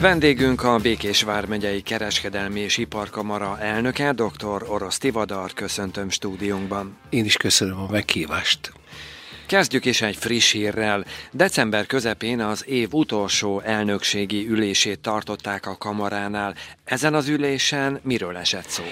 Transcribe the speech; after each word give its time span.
Vendégünk 0.00 0.62
a 0.62 0.78
Békés 0.78 1.22
vármegyei 1.22 1.80
kereskedelmi 1.80 2.60
és 2.60 2.76
iparkamara 2.76 3.58
elnöke, 3.60 4.12
dr. 4.12 4.64
Orosz 4.68 4.98
Tivadar, 4.98 5.52
köszöntöm 5.52 6.10
stúdiónkban. 6.10 6.96
Én 7.10 7.24
is 7.24 7.36
köszönöm 7.36 7.78
a 7.78 7.86
meghívást. 7.90 8.72
Kezdjük 9.46 9.84
is 9.84 10.02
egy 10.02 10.16
friss 10.16 10.52
hírrel. 10.52 11.04
December 11.32 11.86
közepén 11.86 12.40
az 12.40 12.68
év 12.68 12.88
utolsó 12.92 13.60
elnökségi 13.60 14.48
ülését 14.48 14.98
tartották 14.98 15.66
a 15.66 15.76
kamaránál. 15.76 16.54
Ezen 16.84 17.14
az 17.14 17.28
ülésen 17.28 18.00
miről 18.02 18.36
esett 18.36 18.68
szó? 18.68 18.82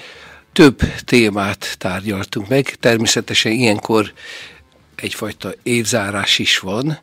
Több 0.52 0.80
témát 1.04 1.78
tárgyaltunk 1.78 2.48
meg. 2.48 2.64
Természetesen 2.64 3.52
ilyenkor 3.52 4.12
egyfajta 4.94 5.52
évzárás 5.62 6.38
is 6.38 6.58
van. 6.58 6.98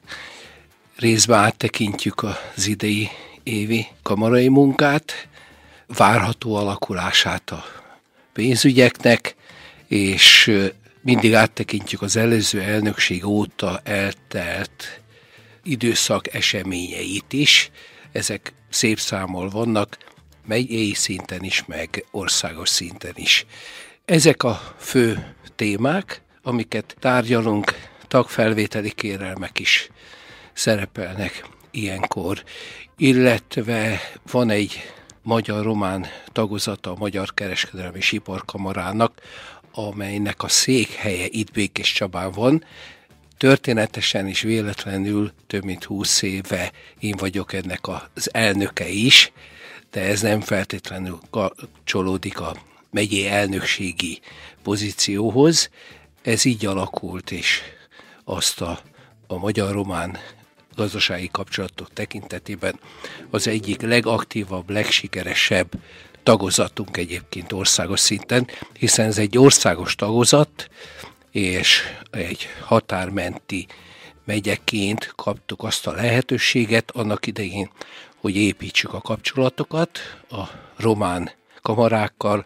Részben 0.96 1.40
áttekintjük 1.40 2.24
az 2.56 2.68
idei 2.68 3.10
évi 3.46 3.88
kamarai 4.04 4.48
munkát, 4.48 5.28
várható 5.88 6.56
alakulását 6.56 7.50
a 7.50 7.64
pénzügyeknek, 8.34 9.36
és 9.88 10.52
mindig 11.02 11.34
áttekintjük 11.34 12.02
az 12.02 12.16
előző 12.16 12.62
elnökség 12.62 13.26
óta 13.26 13.80
eltelt 13.84 15.02
időszak 15.64 16.34
eseményeit 16.34 17.34
is. 17.34 17.72
Ezek 18.12 18.54
szép 18.70 19.00
számol 19.00 19.50
vannak, 19.50 19.98
megyei 20.48 20.94
szinten 20.94 21.44
is, 21.44 21.66
meg 21.66 22.06
országos 22.12 22.70
szinten 22.70 23.14
is. 23.16 23.46
Ezek 24.06 24.44
a 24.44 24.76
fő 24.80 25.36
témák, 25.56 26.22
amiket 26.44 26.96
tárgyalunk, 27.00 27.74
tagfelvételi 28.08 28.92
kérelmek 28.92 29.60
is 29.60 29.90
szerepelnek 30.54 31.46
ilyenkor, 31.76 32.44
illetve 32.98 34.00
van 34.32 34.50
egy 34.50 34.80
magyar-román 35.22 36.06
tagozata 36.32 36.92
a 36.92 36.96
Magyar 36.98 37.34
Kereskedelmi 37.34 37.98
és 37.98 38.20
amelynek 39.72 40.44
a 40.44 40.48
székhelye 40.48 41.26
itt 41.30 41.52
Békés 41.52 41.94
Csabán 41.94 42.32
van. 42.32 42.64
Történetesen 43.38 44.28
is 44.28 44.42
véletlenül 44.42 45.32
több 45.48 45.64
mint 45.64 45.84
húsz 45.84 46.22
éve 46.22 46.72
én 47.00 47.16
vagyok 47.18 47.54
ennek 47.54 47.88
az 48.14 48.34
elnöke 48.34 48.90
is, 48.90 49.32
de 49.92 50.02
ez 50.02 50.22
nem 50.22 50.42
feltétlenül 50.42 51.20
kapcsolódik 51.30 52.40
a 52.40 52.56
megyé 52.92 53.28
elnökségi 53.28 54.20
pozícióhoz. 54.64 55.70
Ez 56.22 56.46
így 56.46 56.66
alakult, 56.66 57.32
és 57.32 57.62
azt 58.24 58.62
a, 58.62 58.80
a 59.28 59.38
magyar-román 59.38 60.18
gazdasági 60.76 61.30
kapcsolatok 61.32 61.94
tekintetében 61.94 62.80
az 63.30 63.48
egyik 63.48 63.82
legaktívabb, 63.82 64.70
legsikeresebb 64.70 65.72
tagozatunk 66.24 66.98
egyébként 66.98 67.52
országos 67.52 68.00
szinten, 68.00 68.48
hiszen 68.74 69.06
ez 69.06 69.18
egy 69.18 69.38
országos 69.38 69.96
tagozat, 69.96 70.70
és 71.32 71.82
egy 72.12 72.48
határmenti 72.62 73.68
megyeként 74.26 75.14
kaptuk 75.16 75.64
azt 75.64 75.88
a 75.88 75.92
lehetőséget 75.92 76.92
annak 76.92 77.28
idején, 77.28 77.70
hogy 78.18 78.36
építsük 78.36 78.94
a 78.94 79.02
kapcsolatokat 79.02 80.00
a 80.30 80.44
román 80.78 81.32
kamarákkal, 81.62 82.46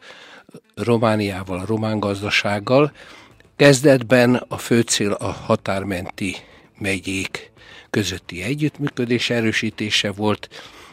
Romániával, 0.75 1.59
a 1.59 1.65
román 1.65 1.99
gazdasággal. 1.99 2.91
Kezdetben 3.55 4.35
a 4.47 4.57
fő 4.57 4.81
cél 4.81 5.11
a 5.11 5.31
határmenti 5.31 6.35
megyék 6.77 7.51
közötti 7.89 8.43
együttműködés 8.43 9.29
erősítése 9.29 10.11
volt 10.11 10.49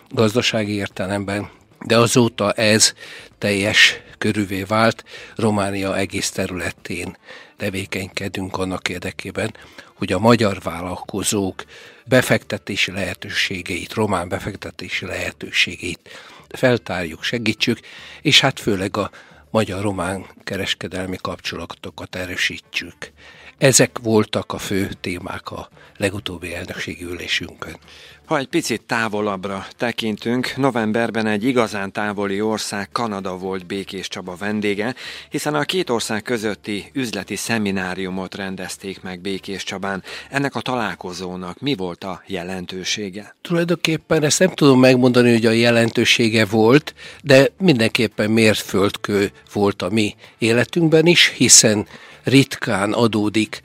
gazdasági 0.09 0.73
értelemben, 0.73 1.51
de 1.81 1.97
azóta 1.97 2.53
ez 2.53 2.93
teljes 3.39 4.01
körülvé 4.19 4.63
vált, 4.63 5.05
Románia 5.35 5.97
egész 5.97 6.31
területén 6.31 7.17
tevékenykedünk 7.57 8.57
annak 8.57 8.89
érdekében, 8.89 9.55
hogy 9.95 10.13
a 10.13 10.19
magyar 10.19 10.59
vállalkozók 10.63 11.65
befektetési 12.05 12.91
lehetőségeit, 12.91 13.95
román 13.95 14.29
befektetési 14.29 15.07
lehetőségeit 15.07 16.11
feltárjuk, 16.49 17.23
segítsük, 17.23 17.79
és 18.23 18.41
hát 18.41 18.61
főleg 18.61 18.97
a 18.97 19.11
magyar-román 19.51 20.27
kereskedelmi 20.45 21.17
kapcsolatokat 21.21 22.17
erősítsük. 22.17 23.13
Ezek 23.59 23.99
voltak 24.03 24.53
a 24.53 24.59
fő 24.59 24.91
témák 25.01 25.51
a 25.51 25.69
legutóbbi 25.97 26.55
elnökségi 26.55 27.05
ülésünkön. 27.05 27.77
Ha 28.25 28.39
egy 28.39 28.49
picit 28.49 28.83
távolabbra 28.83 29.67
tekintünk, 29.77 30.57
novemberben 30.57 31.27
egy 31.27 31.45
igazán 31.45 31.93
távoli 31.93 32.41
ország 32.41 32.89
Kanada 32.93 33.37
volt 33.37 33.67
Békés 33.67 34.09
Csaba 34.09 34.37
vendége, 34.39 34.95
hiszen 35.31 35.55
a 35.55 35.63
két 35.63 35.91
ország 35.91 36.23
közötti 36.23 36.91
üzleti 36.93 37.37
szemináriumot 37.37 38.35
rendezték 38.35 39.03
meg 39.03 39.21
Békés 39.21 39.65
Csabán. 39.65 40.03
Ennek 40.31 40.55
a 40.55 40.61
találkozónak 40.61 41.61
mi 41.61 41.75
volt 41.75 42.05
a 42.05 42.23
jelentősége? 42.27 43.35
Tulajdonképpen 43.43 44.23
ezt 44.23 44.39
nem 44.39 44.55
tudom 44.55 44.81
megmondani, 44.81 45.33
hogy 45.33 45.47
a 45.47 45.51
jelentősége 45.51 46.45
volt, 46.45 46.95
de 47.23 47.49
mindenképpen 47.59 48.31
mérföldkő 48.31 49.31
volt 49.53 49.83
a 49.83 49.91
mi 49.91 50.15
életünkben 50.39 51.07
is, 51.07 51.33
hiszen 51.37 51.87
ritkán 52.27 52.93
adódik 52.93 53.63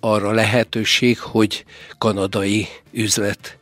arra 0.00 0.30
lehetőség, 0.30 1.18
hogy 1.18 1.64
kanadai 1.98 2.66
üzlet 2.92 3.58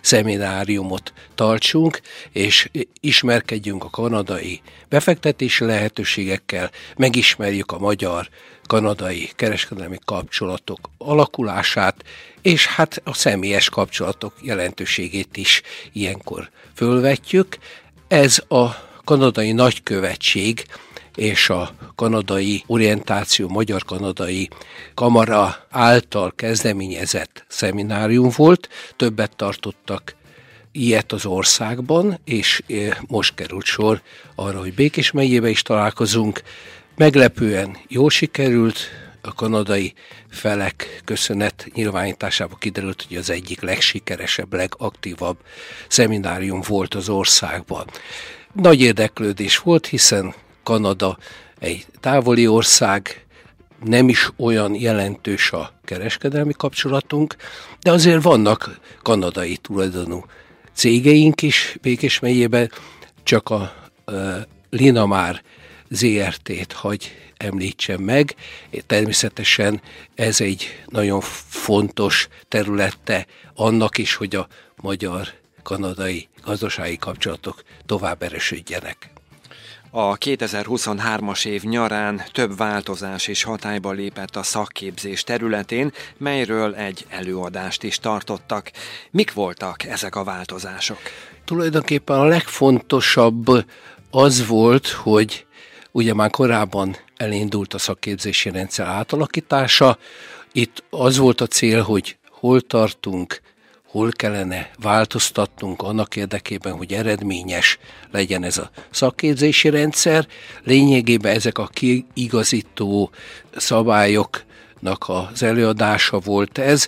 szemináriumot 0.00 1.12
tartsunk, 1.34 2.00
és 2.32 2.70
ismerkedjünk 3.00 3.84
a 3.84 3.90
kanadai 3.90 4.60
befektetési 4.88 5.64
lehetőségekkel, 5.64 6.70
megismerjük 6.96 7.72
a 7.72 7.78
magyar-kanadai 7.78 9.30
kereskedelmi 9.36 9.98
kapcsolatok 10.04 10.90
alakulását, 10.98 12.04
és 12.42 12.66
hát 12.66 13.00
a 13.04 13.14
személyes 13.14 13.68
kapcsolatok 13.68 14.34
jelentőségét 14.42 15.36
is 15.36 15.62
ilyenkor 15.92 16.50
fölvetjük. 16.74 17.58
Ez 18.08 18.42
a 18.48 18.66
kanadai 19.04 19.52
nagykövetség 19.52 20.64
és 21.20 21.50
a 21.50 21.70
kanadai 21.94 22.62
orientáció, 22.66 23.48
magyar-kanadai 23.48 24.48
kamara 24.94 25.66
által 25.70 26.32
kezdeményezett 26.36 27.44
szeminárium 27.48 28.30
volt. 28.36 28.68
Többet 28.96 29.36
tartottak 29.36 30.14
ilyet 30.72 31.12
az 31.12 31.26
országban, 31.26 32.20
és 32.24 32.62
eh, 32.66 32.96
most 33.06 33.34
került 33.34 33.64
sor 33.64 34.02
arra, 34.34 34.58
hogy 34.58 34.74
Békés 34.74 35.10
megyébe 35.10 35.48
is 35.48 35.62
találkozunk. 35.62 36.42
Meglepően 36.96 37.76
jól 37.88 38.10
sikerült, 38.10 38.78
a 39.22 39.34
kanadai 39.34 39.92
felek 40.30 41.02
köszönet 41.04 41.66
nyilvánításába 41.74 42.56
kiderült, 42.56 43.04
hogy 43.08 43.16
az 43.16 43.30
egyik 43.30 43.60
legsikeresebb, 43.60 44.52
legaktívabb 44.52 45.36
szeminárium 45.88 46.60
volt 46.68 46.94
az 46.94 47.08
országban. 47.08 47.86
Nagy 48.52 48.80
érdeklődés 48.80 49.58
volt, 49.58 49.86
hiszen 49.86 50.34
Kanada 50.62 51.18
egy 51.58 51.86
távoli 52.00 52.46
ország, 52.46 53.24
nem 53.84 54.08
is 54.08 54.28
olyan 54.36 54.74
jelentős 54.74 55.52
a 55.52 55.72
kereskedelmi 55.84 56.52
kapcsolatunk, 56.52 57.36
de 57.80 57.90
azért 57.90 58.22
vannak 58.22 58.80
kanadai 59.02 59.56
tulajdonú 59.56 60.24
cégeink 60.72 61.42
is 61.42 61.76
Békés 61.82 62.18
megyében, 62.18 62.70
csak 63.22 63.50
a 63.50 63.72
uh, 64.06 64.36
Linamár 64.70 65.42
ZRT-t 65.88 66.72
hagy 66.72 67.16
említsem 67.36 68.00
meg. 68.00 68.34
Természetesen 68.86 69.80
ez 70.14 70.40
egy 70.40 70.82
nagyon 70.86 71.20
fontos 71.48 72.28
területe 72.48 73.26
annak 73.54 73.98
is, 73.98 74.14
hogy 74.14 74.36
a 74.36 74.48
magyar-kanadai 74.76 76.28
gazdasági 76.44 76.96
kapcsolatok 76.96 77.62
tovább 77.86 78.22
erősödjenek. 78.22 79.10
A 79.92 80.18
2023-as 80.18 81.46
év 81.46 81.62
nyarán 81.62 82.22
több 82.32 82.56
változás 82.56 83.28
is 83.28 83.42
hatályba 83.42 83.90
lépett 83.90 84.36
a 84.36 84.42
szakképzés 84.42 85.24
területén, 85.24 85.92
melyről 86.16 86.74
egy 86.74 87.06
előadást 87.08 87.82
is 87.82 87.98
tartottak. 87.98 88.70
Mik 89.10 89.32
voltak 89.32 89.84
ezek 89.84 90.16
a 90.16 90.24
változások? 90.24 90.98
Tulajdonképpen 91.44 92.18
a 92.18 92.24
legfontosabb 92.24 93.46
az 94.10 94.46
volt, 94.46 94.88
hogy 94.88 95.46
ugye 95.90 96.14
már 96.14 96.30
korábban 96.30 96.96
elindult 97.16 97.74
a 97.74 97.78
szakképzési 97.78 98.50
rendszer 98.50 98.86
átalakítása. 98.86 99.98
Itt 100.52 100.82
az 100.90 101.16
volt 101.16 101.40
a 101.40 101.46
cél, 101.46 101.82
hogy 101.82 102.16
hol 102.28 102.60
tartunk, 102.60 103.40
hol 103.90 104.10
kellene 104.10 104.70
változtatnunk 104.82 105.82
annak 105.82 106.16
érdekében, 106.16 106.72
hogy 106.72 106.92
eredményes 106.92 107.78
legyen 108.10 108.44
ez 108.44 108.58
a 108.58 108.70
szakképzési 108.90 109.68
rendszer. 109.68 110.26
Lényegében 110.64 111.34
ezek 111.34 111.58
a 111.58 111.70
kiigazító 111.72 113.10
szabályoknak 113.56 115.04
az 115.06 115.42
előadása 115.42 116.18
volt 116.18 116.58
ez, 116.58 116.86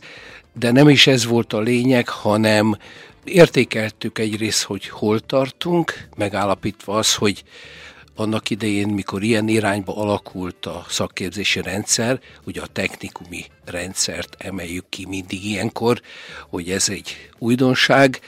de 0.52 0.70
nem 0.70 0.88
is 0.88 1.06
ez 1.06 1.24
volt 1.24 1.52
a 1.52 1.60
lényeg, 1.60 2.08
hanem 2.08 2.76
Értékeltük 3.24 4.18
egyrészt, 4.18 4.62
hogy 4.62 4.88
hol 4.88 5.20
tartunk, 5.20 6.08
megállapítva 6.16 6.96
az, 6.96 7.14
hogy 7.14 7.42
annak 8.16 8.50
idején, 8.50 8.88
mikor 8.88 9.22
ilyen 9.22 9.48
irányba 9.48 9.96
alakult 9.96 10.66
a 10.66 10.84
szakképzési 10.88 11.60
rendszer, 11.60 12.20
ugye 12.44 12.60
a 12.60 12.66
technikumi 12.66 13.44
rendszert 13.64 14.36
emeljük 14.38 14.84
ki 14.88 15.06
mindig 15.06 15.44
ilyenkor, 15.44 16.00
hogy 16.48 16.70
ez 16.70 16.88
egy 16.88 17.30
újdonság, 17.38 18.20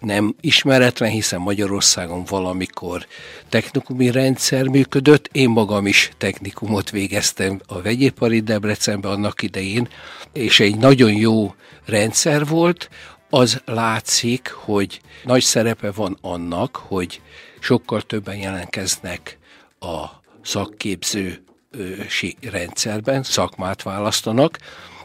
nem 0.00 0.34
ismeretlen, 0.40 1.10
hiszen 1.10 1.40
Magyarországon 1.40 2.24
valamikor 2.24 3.06
technikumi 3.48 4.10
rendszer 4.10 4.66
működött. 4.66 5.28
Én 5.32 5.48
magam 5.48 5.86
is 5.86 6.10
technikumot 6.18 6.90
végeztem 6.90 7.60
a 7.66 7.82
vegyipari 7.82 8.40
Debrecenben 8.40 9.12
annak 9.12 9.42
idején, 9.42 9.88
és 10.32 10.60
egy 10.60 10.76
nagyon 10.76 11.12
jó 11.12 11.54
rendszer 11.84 12.46
volt, 12.46 12.88
az 13.30 13.62
látszik, 13.64 14.50
hogy 14.50 15.00
nagy 15.24 15.42
szerepe 15.42 15.90
van 15.90 16.18
annak, 16.20 16.76
hogy 16.76 17.20
sokkal 17.60 18.02
többen 18.02 18.36
jelentkeznek 18.36 19.38
a 19.80 20.04
szakképzősi 20.42 22.36
rendszerben, 22.50 23.22
szakmát 23.22 23.82
választanak. 23.82 24.58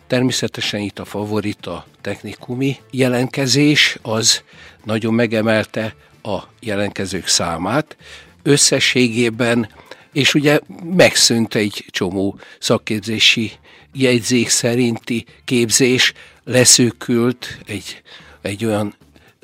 Természetesen 0.08 0.80
itt 0.80 1.00
a 1.00 1.06
favorita 1.06 1.86
technikumi 2.02 2.78
jelentkezés, 2.92 3.98
az 4.02 4.44
nagyon 4.84 5.14
megemelte 5.14 5.96
a 6.24 6.40
jelentkezők 6.60 7.28
számát. 7.28 7.98
Összességében, 8.44 9.70
és 10.14 10.34
ugye 10.34 10.60
megszűnt 10.84 11.56
egy 11.56 11.86
csomó 11.90 12.40
szakképzési 12.60 13.52
jegyzék 13.94 14.50
szerinti 14.50 15.26
képzés, 15.44 16.14
leszűkült 16.46 17.60
egy, 17.66 18.02
egy 18.42 18.66
olyan 18.66 18.96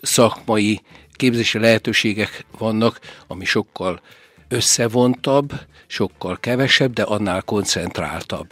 szakmai 0.01 0.81
képzési 1.11 1.59
lehetőségek 1.59 2.45
vannak, 2.57 2.99
ami 3.27 3.45
sokkal 3.45 4.01
összevontabb, 4.47 5.51
sokkal 5.87 6.37
kevesebb, 6.39 6.93
de 6.93 7.03
annál 7.03 7.41
koncentráltabb. 7.41 8.49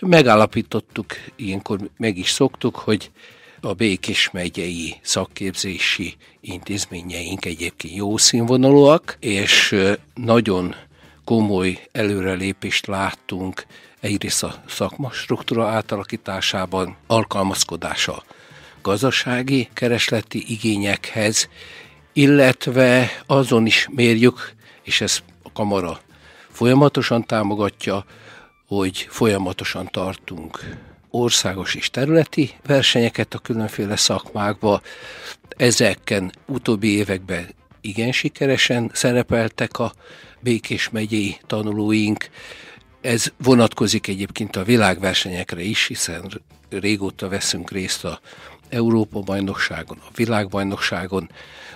Megállapítottuk, 0.00 1.06
ilyenkor 1.36 1.78
meg 1.96 2.18
is 2.18 2.30
szoktuk, 2.30 2.76
hogy 2.76 3.10
a 3.60 3.72
Békés 3.72 4.30
megyei 4.30 4.96
szakképzési 5.02 6.16
intézményeink 6.40 7.44
egyébként 7.44 7.94
jó 7.94 8.16
színvonalúak, 8.16 9.16
és 9.20 9.76
nagyon 10.14 10.74
komoly 11.24 11.88
előrelépést 11.92 12.86
láttunk 12.86 13.66
egyrészt 14.00 14.42
a 14.42 14.62
szakma 14.68 15.10
struktúra 15.10 15.68
átalakításában, 15.68 16.96
alkalmazkodása 17.06 18.22
gazdasági 18.82 19.68
keresleti 19.72 20.44
igényekhez, 20.48 21.48
illetve 22.12 23.10
azon 23.26 23.66
is 23.66 23.88
mérjük, 23.90 24.52
és 24.82 25.00
ezt 25.00 25.22
a 25.42 25.52
kamara 25.52 26.00
folyamatosan 26.50 27.26
támogatja, 27.26 28.04
hogy 28.66 29.06
folyamatosan 29.10 29.88
tartunk 29.90 30.76
országos 31.10 31.74
és 31.74 31.90
területi 31.90 32.54
versenyeket 32.66 33.34
a 33.34 33.38
különféle 33.38 33.96
szakmákba. 33.96 34.80
Ezeken 35.56 36.32
utóbbi 36.46 36.88
években 36.88 37.46
igen 37.80 38.12
sikeresen 38.12 38.90
szerepeltek 38.92 39.78
a 39.78 39.92
Békés 40.40 40.88
megyei 40.88 41.36
tanulóink. 41.46 42.28
Ez 43.00 43.32
vonatkozik 43.36 44.06
egyébként 44.06 44.56
a 44.56 44.64
világversenyekre 44.64 45.62
is, 45.62 45.86
hiszen 45.86 46.42
régóta 46.70 47.28
veszünk 47.28 47.70
részt 47.70 48.04
a 48.04 48.20
Európa-bajnokságon, 48.68 49.98
a 50.00 50.10
világbajnokságon, 50.14 51.30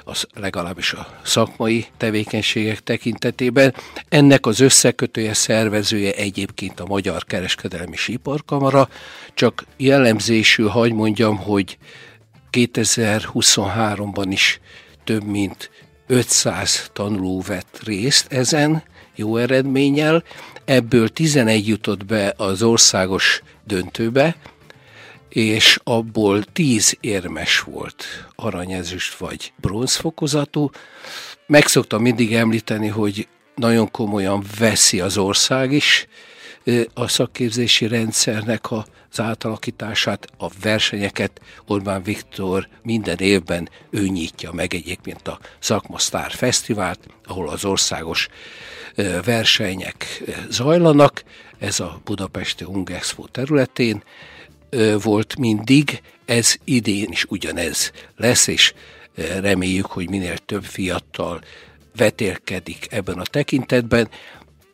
az 0.05 0.27
legalábbis 0.35 0.93
a 0.93 1.21
szakmai 1.25 1.87
tevékenységek 1.97 2.81
tekintetében. 2.81 3.75
Ennek 4.09 4.47
az 4.47 4.61
összekötője, 4.61 5.35
szervezője 5.35 6.13
egyébként 6.13 6.81
a 6.81 6.87
Magyar 6.87 7.25
Kereskedelmi 7.25 7.97
Siparkamara, 7.97 8.89
csak 9.35 9.65
jellemzésű, 9.77 10.63
hagy 10.63 10.93
mondjam, 10.93 11.37
hogy 11.37 11.79
2023-ban 12.51 14.27
is 14.29 14.61
több 15.05 15.25
mint 15.25 15.71
500 16.07 16.91
tanuló 16.93 17.41
vett 17.47 17.81
részt 17.85 18.33
ezen, 18.33 18.83
jó 19.15 19.37
eredménnyel, 19.37 20.25
ebből 20.65 21.09
11 21.09 21.69
jutott 21.69 22.05
be 22.05 22.35
az 22.37 22.63
országos 22.63 23.43
döntőbe, 23.65 24.37
és 25.29 25.79
abból 25.85 26.43
tíz 26.43 26.97
érmes 27.01 27.61
volt 27.61 28.05
aranyezüst 28.35 29.15
vagy 29.15 29.53
bronzfokozatú. 29.57 30.71
Meg 31.47 31.67
szoktam 31.67 32.03
mindig 32.03 32.35
említeni, 32.35 32.89
hogy 32.89 33.29
nagyon 33.55 33.91
komolyan 33.91 34.45
veszi 34.59 35.01
az 35.01 35.19
ország 35.19 35.73
is 35.73 36.07
a 36.95 37.09
szakképzési 37.09 37.87
rendszernek 37.87 38.71
az 38.71 39.21
átalakítását, 39.21 40.29
a 40.39 40.47
versenyeket 40.63 41.41
Orbán 41.67 42.03
Viktor 42.03 42.69
minden 42.83 43.19
évben 43.19 43.69
ő 43.91 44.07
nyitja 44.07 44.53
meg 44.53 44.75
egyébként 44.75 45.29
a 45.29 45.39
Szakmasztár 45.59 46.31
Fesztivált, 46.31 47.01
ahol 47.27 47.49
az 47.49 47.65
országos 47.65 48.29
versenyek 49.25 50.23
zajlanak, 50.49 51.23
ez 51.59 51.81
a 51.81 52.01
Budapesti 52.05 52.65
Ungexpo 52.65 53.27
területén, 53.27 54.03
volt 55.03 55.37
mindig, 55.39 56.03
ez 56.25 56.57
idén 56.65 57.09
is 57.11 57.25
ugyanez 57.29 57.93
lesz, 58.17 58.47
és 58.47 58.75
reméljük, 59.41 59.87
hogy 59.87 60.11
minél 60.11 60.37
több 60.39 60.65
fiatal 60.65 61.41
vetélkedik 61.97 62.87
ebben 62.91 63.19
a 63.19 63.23
tekintetben. 63.23 64.09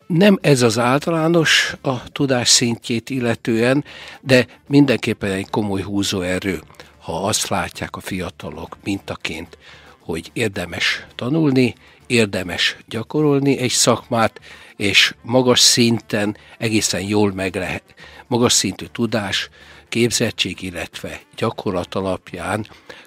Nem 0.06 0.38
ez 0.40 0.62
az 0.62 0.78
általános 0.78 1.74
a 1.80 2.12
tudás 2.12 2.48
szintjét 2.48 3.10
illetően, 3.10 3.84
de 4.20 4.46
mindenképpen 4.66 5.30
egy 5.30 5.50
komoly 5.50 5.82
húzóerő, 5.82 6.60
ha 6.98 7.26
azt 7.26 7.48
látják 7.48 7.96
a 7.96 8.00
fiatalok 8.00 8.76
mintaként, 8.84 9.58
hogy 9.98 10.30
érdemes 10.32 11.06
tanulni, 11.14 11.74
érdemes 12.08 12.76
gyakorolni 12.88 13.58
egy 13.58 13.70
szakmát, 13.70 14.40
és 14.76 15.14
magas 15.22 15.60
szinten 15.60 16.36
egészen 16.58 17.02
jól 17.02 17.32
meg 17.32 17.54
lehet, 17.54 17.94
magas 18.26 18.52
szintű 18.52 18.86
tudás, 18.92 19.48
képzettség, 19.88 20.62
illetve 20.62 21.20
gyakorlat 21.36 21.94
alapján 21.94 22.66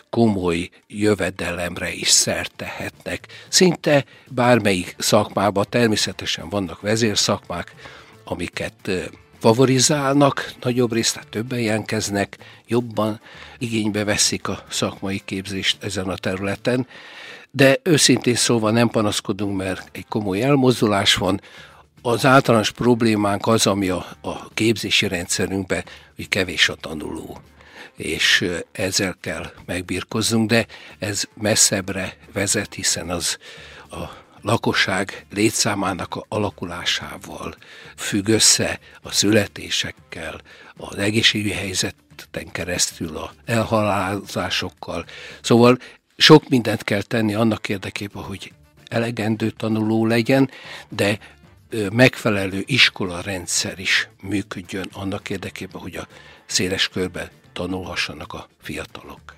komoly 0.10 0.70
jövedelemre 0.88 1.94
is 1.94 2.10
szert 2.10 2.52
tehetnek. 2.56 3.28
Szinte 3.48 4.06
bármelyik 4.28 4.96
szakmában 4.98 5.66
természetesen 5.70 6.50
vannak 6.50 6.82
vezérszakmák, 6.82 7.76
amiket 8.24 8.92
favorizálnak, 9.40 10.54
nagyobb 10.62 10.94
részt, 10.94 11.14
tehát 11.14 11.30
többen 11.30 11.60
jelentkeznek, 11.60 12.38
jobban 12.68 13.22
igénybe 13.58 14.04
veszik 14.04 14.48
a 14.48 14.64
szakmai 14.70 15.22
képzést 15.26 15.84
ezen 15.84 16.10
a 16.10 16.16
területen, 16.18 16.88
de 17.52 17.78
őszintén 17.84 18.36
szóval 18.36 18.72
nem 18.72 18.90
panaszkodunk, 18.90 19.58
mert 19.58 19.90
egy 19.92 20.06
komoly 20.08 20.42
elmozdulás 20.42 21.16
van, 21.16 21.42
az 22.02 22.26
általános 22.26 22.72
problémánk 22.72 23.48
az, 23.48 23.68
ami 23.68 23.90
a, 23.90 24.06
a 24.22 24.50
képzési 24.54 25.08
rendszerünkben, 25.08 25.84
hogy 26.16 26.30
kevés 26.30 26.70
a 26.70 26.76
tanuló 26.76 27.42
és 27.96 28.46
ezzel 28.72 29.18
kell 29.22 29.52
megbírkozzunk, 29.66 30.50
de 30.50 30.66
ez 31.00 31.24
messzebbre 31.34 32.18
vezet, 32.34 32.74
hiszen 32.74 33.10
az 33.10 33.38
a 33.90 34.04
lakosság 34.42 35.26
létszámának 35.34 36.16
a 36.16 36.26
alakulásával 36.28 37.56
függ 37.96 38.28
össze 38.28 38.80
a 39.02 39.12
születésekkel, 39.12 40.42
az 40.78 40.98
egészségügyi 40.98 41.54
helyzeten 41.54 42.52
keresztül, 42.52 43.18
a 43.18 43.34
elhalálozásokkal. 43.46 45.06
Szóval 45.42 45.78
sok 46.22 46.50
mindent 46.50 46.84
kell 46.84 47.02
tenni 47.02 47.34
annak 47.34 47.70
érdekében, 47.70 48.24
hogy 48.24 48.52
elegendő 48.88 49.50
tanuló 49.50 50.06
legyen, 50.06 50.50
de 50.90 51.20
megfelelő 51.92 52.64
iskola 52.66 53.22
rendszer 53.22 53.80
is 53.80 54.10
működjön 54.22 54.88
annak 54.92 55.30
érdekében, 55.30 55.82
hogy 55.82 55.96
a 55.96 56.08
széles 56.46 56.88
körben 56.88 57.30
tanulhassanak 57.54 58.34
a 58.34 58.48
fiatalok. 58.62 59.36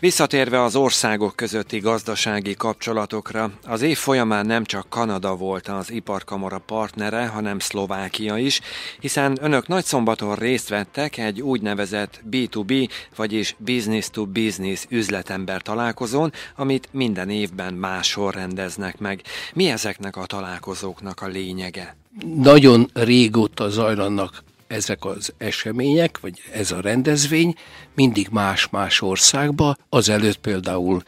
Visszatérve 0.00 0.62
az 0.62 0.76
országok 0.76 1.36
közötti 1.36 1.78
gazdasági 1.78 2.54
kapcsolatokra, 2.54 3.50
az 3.66 3.82
év 3.82 3.98
folyamán 3.98 4.46
nem 4.46 4.64
csak 4.64 4.88
Kanada 4.88 5.36
volt 5.36 5.68
az 5.68 5.90
iparkamara 5.90 6.58
partnere, 6.58 7.26
hanem 7.26 7.58
Szlovákia 7.58 8.36
is, 8.36 8.60
hiszen 9.00 9.38
önök 9.40 9.66
nagyszombaton 9.66 10.34
részt 10.34 10.68
vettek 10.68 11.18
egy 11.18 11.40
úgynevezett 11.40 12.22
B2B, 12.30 12.88
vagyis 13.16 13.56
Business 13.58 14.10
to 14.10 14.26
Business 14.26 14.84
üzletember 14.88 15.62
találkozón, 15.62 16.32
amit 16.56 16.88
minden 16.92 17.30
évben 17.30 17.74
máshol 17.74 18.30
rendeznek 18.30 18.98
meg. 18.98 19.22
Mi 19.54 19.70
ezeknek 19.70 20.16
a 20.16 20.26
találkozóknak 20.26 21.20
a 21.20 21.26
lényege? 21.26 21.96
Nagyon 22.36 22.90
régóta 22.92 23.68
zajlanak 23.68 24.42
ezek 24.70 25.04
az 25.04 25.32
események, 25.38 26.20
vagy 26.20 26.42
ez 26.52 26.70
a 26.70 26.80
rendezvény 26.80 27.54
mindig 27.94 28.28
más-más 28.30 29.00
országba. 29.00 29.76
Azelőtt 29.88 30.36
például 30.36 31.02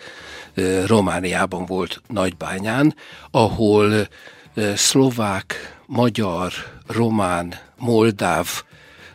Romániában 0.87 1.67
volt 1.67 2.03
Nagybányán, 2.09 2.95
ahol 3.31 4.09
szlovák, 4.75 5.79
magyar, 5.87 6.53
román, 6.87 7.55
moldáv 7.79 8.49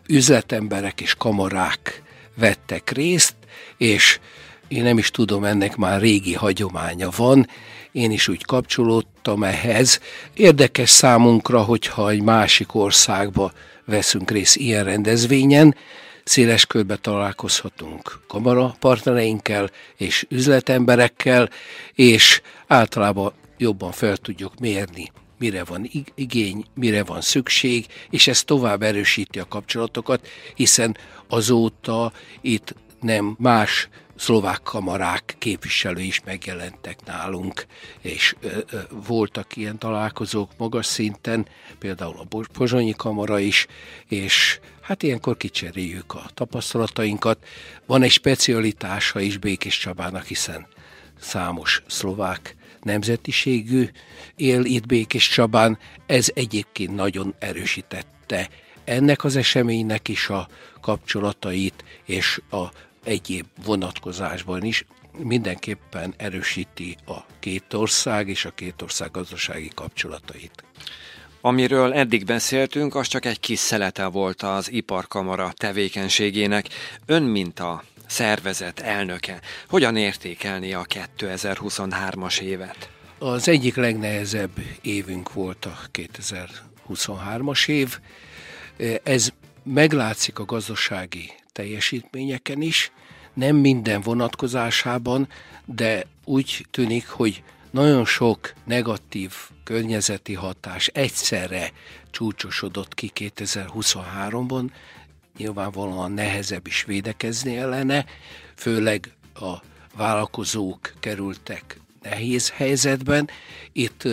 üzletemberek 0.08 1.02
és 1.02 1.16
kamarák 1.16 2.04
vettek 2.36 2.90
részt, 2.90 3.36
és 3.78 4.20
én 4.68 4.84
nem 4.84 4.98
is 4.98 5.12
tudom, 5.12 5.44
ennek 5.44 5.76
már 5.76 6.00
régi 6.02 6.34
hagyománya 6.34 7.10
van, 7.16 7.48
én 7.92 8.12
is 8.12 8.28
úgy 8.28 8.46
kapcsolódtam 8.46 9.44
ehhez. 9.44 10.00
Érdekes 10.34 10.90
számunkra, 10.90 11.62
hogyha 11.62 12.10
egy 12.10 12.22
másik 12.22 12.76
országba 12.76 13.52
veszünk 13.88 14.32
részt 14.32 14.56
ilyen 14.56 14.84
rendezvényen, 14.84 15.76
széles 16.24 16.66
körbe 16.66 16.96
találkozhatunk 16.96 18.20
kamara 18.28 18.76
partnereinkkel 18.80 19.70
és 19.96 20.26
üzletemberekkel, 20.30 21.50
és 21.94 22.42
általában 22.68 23.34
jobban 23.58 23.92
fel 23.92 24.18
tudjuk 24.18 24.60
mérni, 24.60 25.12
mire 25.40 25.64
van 25.64 25.90
igény, 26.16 26.66
mire 26.74 27.04
van 27.04 27.22
szükség, 27.22 27.86
és 28.10 28.28
ez 28.28 28.44
tovább 28.44 28.82
erősíti 28.82 29.40
a 29.40 29.48
kapcsolatokat, 29.48 30.28
hiszen 30.56 30.98
azóta 31.28 32.12
itt 32.42 32.76
nem 33.02 33.36
más 33.40 33.90
szlovák 34.18 34.62
kamarák 34.64 35.36
képviselői 35.38 36.08
is 36.08 36.22
megjelentek 36.26 37.06
nálunk, 37.06 37.66
és 38.02 38.36
voltak 39.08 39.56
ilyen 39.56 39.78
találkozók 39.78 40.52
magas 40.58 40.86
szinten, 40.86 41.48
például 41.80 42.20
a 42.20 42.38
Pozsonyi 42.54 42.94
kamara 42.98 43.40
is, 43.40 43.68
és 44.08 44.60
hát 44.82 45.04
ilyenkor 45.04 45.38
kicseréljük 45.38 46.14
a 46.14 46.26
tapasztalatainkat. 46.34 47.38
Van 47.86 48.04
egy 48.04 48.12
specialitása 48.12 49.20
is 49.20 49.38
Békés 49.38 49.78
Csabának, 49.78 50.26
hiszen 50.26 50.68
számos 51.20 51.84
szlovák 51.88 52.56
nemzetiségű 52.82 53.90
él 54.36 54.64
itt 54.64 54.86
Békés 54.86 55.30
Csabán, 55.30 55.78
ez 56.06 56.30
egyébként 56.34 56.96
nagyon 56.96 57.36
erősítette 57.40 58.50
ennek 58.84 59.24
az 59.24 59.36
eseménynek 59.36 60.08
is 60.08 60.30
a 60.30 60.48
kapcsolatait 60.82 61.84
és 62.06 62.42
a 62.52 62.66
egyéb 63.08 63.46
vonatkozásban 63.66 64.64
is 64.64 64.86
mindenképpen 65.18 66.14
erősíti 66.18 66.98
a 67.06 67.18
két 67.40 67.74
ország 67.74 68.30
és 68.30 68.46
a 68.46 68.52
két 68.52 68.82
ország 68.82 69.12
gazdasági 69.12 69.72
kapcsolatait. 69.76 70.64
Amiről 71.42 71.94
eddig 71.94 72.26
beszéltünk, 72.26 72.96
az 72.96 73.08
csak 73.08 73.26
egy 73.26 73.40
kis 73.40 73.60
szelete 73.60 74.06
volt 74.06 74.42
az 74.42 74.72
iparkamara 74.72 75.52
tevékenységének. 75.56 76.68
Ön, 77.06 77.24
mint 77.24 77.60
a 77.60 77.84
szervezet 78.08 78.80
elnöke, 78.80 79.40
hogyan 79.70 79.96
értékelni 79.96 80.74
a 80.74 80.86
2023-as 81.18 82.40
évet? 82.40 82.90
Az 83.20 83.48
egyik 83.48 83.76
legnehezebb 83.76 84.52
évünk 84.82 85.34
volt 85.34 85.66
a 85.66 85.78
2023-as 85.94 87.68
év. 87.68 88.00
Ez 89.04 89.30
meglátszik 89.64 90.40
a 90.40 90.46
gazdasági 90.46 91.32
teljesítményeken 91.58 92.62
is, 92.62 92.92
nem 93.34 93.56
minden 93.56 94.02
vonatkozásában, 94.02 95.28
de 95.66 96.06
úgy 96.24 96.66
tűnik, 96.72 97.08
hogy 97.08 97.44
nagyon 97.72 98.06
sok 98.06 98.54
negatív 98.66 99.34
környezeti 99.64 100.34
hatás 100.34 100.88
egyszerre 100.88 101.72
csúcsosodott 102.12 102.94
ki 102.94 103.12
2023-ban, 103.16 104.70
nyilvánvalóan 105.38 106.12
nehezebb 106.12 106.68
is 106.68 106.84
védekezni 106.84 107.58
ellene, 107.58 108.06
főleg 108.56 109.12
a 109.34 109.54
vállalkozók 109.96 110.94
kerültek 111.00 111.80
nehéz 112.02 112.50
helyzetben. 112.50 113.30
Itt 113.72 114.08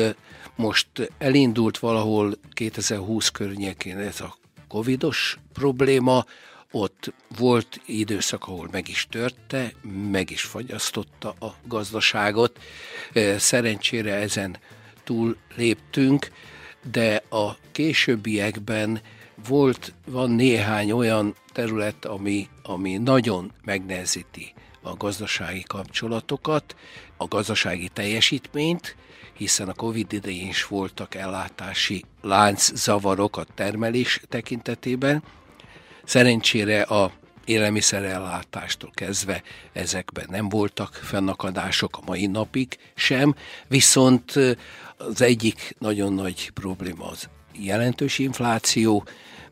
most 0.57 0.89
elindult 1.19 1.79
valahol 1.79 2.35
2020 2.53 3.29
környékén 3.29 3.99
ez 3.99 4.21
a 4.21 4.37
covidos 4.69 5.39
probléma, 5.53 6.25
ott 6.75 7.13
volt 7.37 7.81
időszak, 7.87 8.45
ahol 8.47 8.69
meg 8.71 8.89
is 8.89 9.07
törte, 9.11 9.73
meg 10.11 10.31
is 10.31 10.43
fagyasztotta 10.43 11.35
a 11.41 11.55
gazdaságot. 11.65 12.59
Szerencsére 13.37 14.15
ezen 14.15 14.59
túl 15.05 15.37
léptünk, 15.57 16.31
de 16.91 17.23
a 17.31 17.57
későbbiekben 17.73 19.01
volt, 19.49 19.93
van 20.07 20.31
néhány 20.31 20.93
olyan 20.93 21.35
terület, 21.53 22.05
ami, 22.05 22.49
ami 22.63 22.97
nagyon 22.97 23.53
megnehezíti 23.65 24.55
a 24.83 24.97
gazdasági 24.97 25.63
kapcsolatokat, 25.67 26.77
a 27.17 27.25
gazdasági 27.27 27.89
teljesítményt, 27.89 28.97
hiszen 29.33 29.69
a 29.69 29.75
Covid 29.75 30.13
idején 30.13 30.49
is 30.49 30.67
voltak 30.67 31.15
ellátási 31.15 32.05
lánczavarok 32.23 33.37
a 33.37 33.47
termelés 33.55 34.21
tekintetében, 34.29 35.23
Szerencsére 36.05 36.83
a 36.83 37.13
élelmiszerellátástól 37.45 38.91
kezdve 38.95 39.43
ezekben 39.73 40.27
nem 40.31 40.49
voltak 40.49 40.95
fennakadások 40.95 41.97
a 41.97 42.05
mai 42.07 42.27
napig 42.27 42.79
sem, 42.95 43.35
viszont 43.69 44.33
az 44.97 45.21
egyik 45.21 45.77
nagyon 45.79 46.13
nagy 46.13 46.51
probléma 46.51 47.07
az 47.09 47.29
jelentős 47.53 48.19
infláció, 48.19 49.05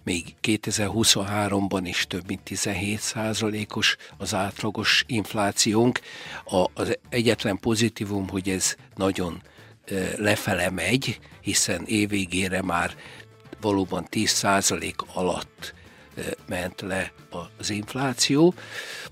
még 0.05 0.25
2023-ban 0.43 1.81
is 1.85 2.07
több 2.07 2.27
mint 2.27 2.41
17 2.43 3.01
százalékos 3.01 3.97
az 4.17 4.35
átlagos 4.35 5.05
inflációnk. 5.07 6.01
A, 6.45 6.71
az 6.75 6.99
egyetlen 7.09 7.59
pozitívum, 7.59 8.29
hogy 8.29 8.49
ez 8.49 8.77
nagyon 8.95 9.43
lefele 10.17 10.71
megy, 10.71 11.19
hiszen 11.41 11.85
évvégére 11.87 12.63
már 12.63 12.95
valóban 13.61 14.05
10 14.05 14.31
százalék 14.31 14.97
alatt 15.15 15.75
ment 16.47 16.81
le 16.81 17.13
az 17.57 17.71
infláció, 17.71 18.55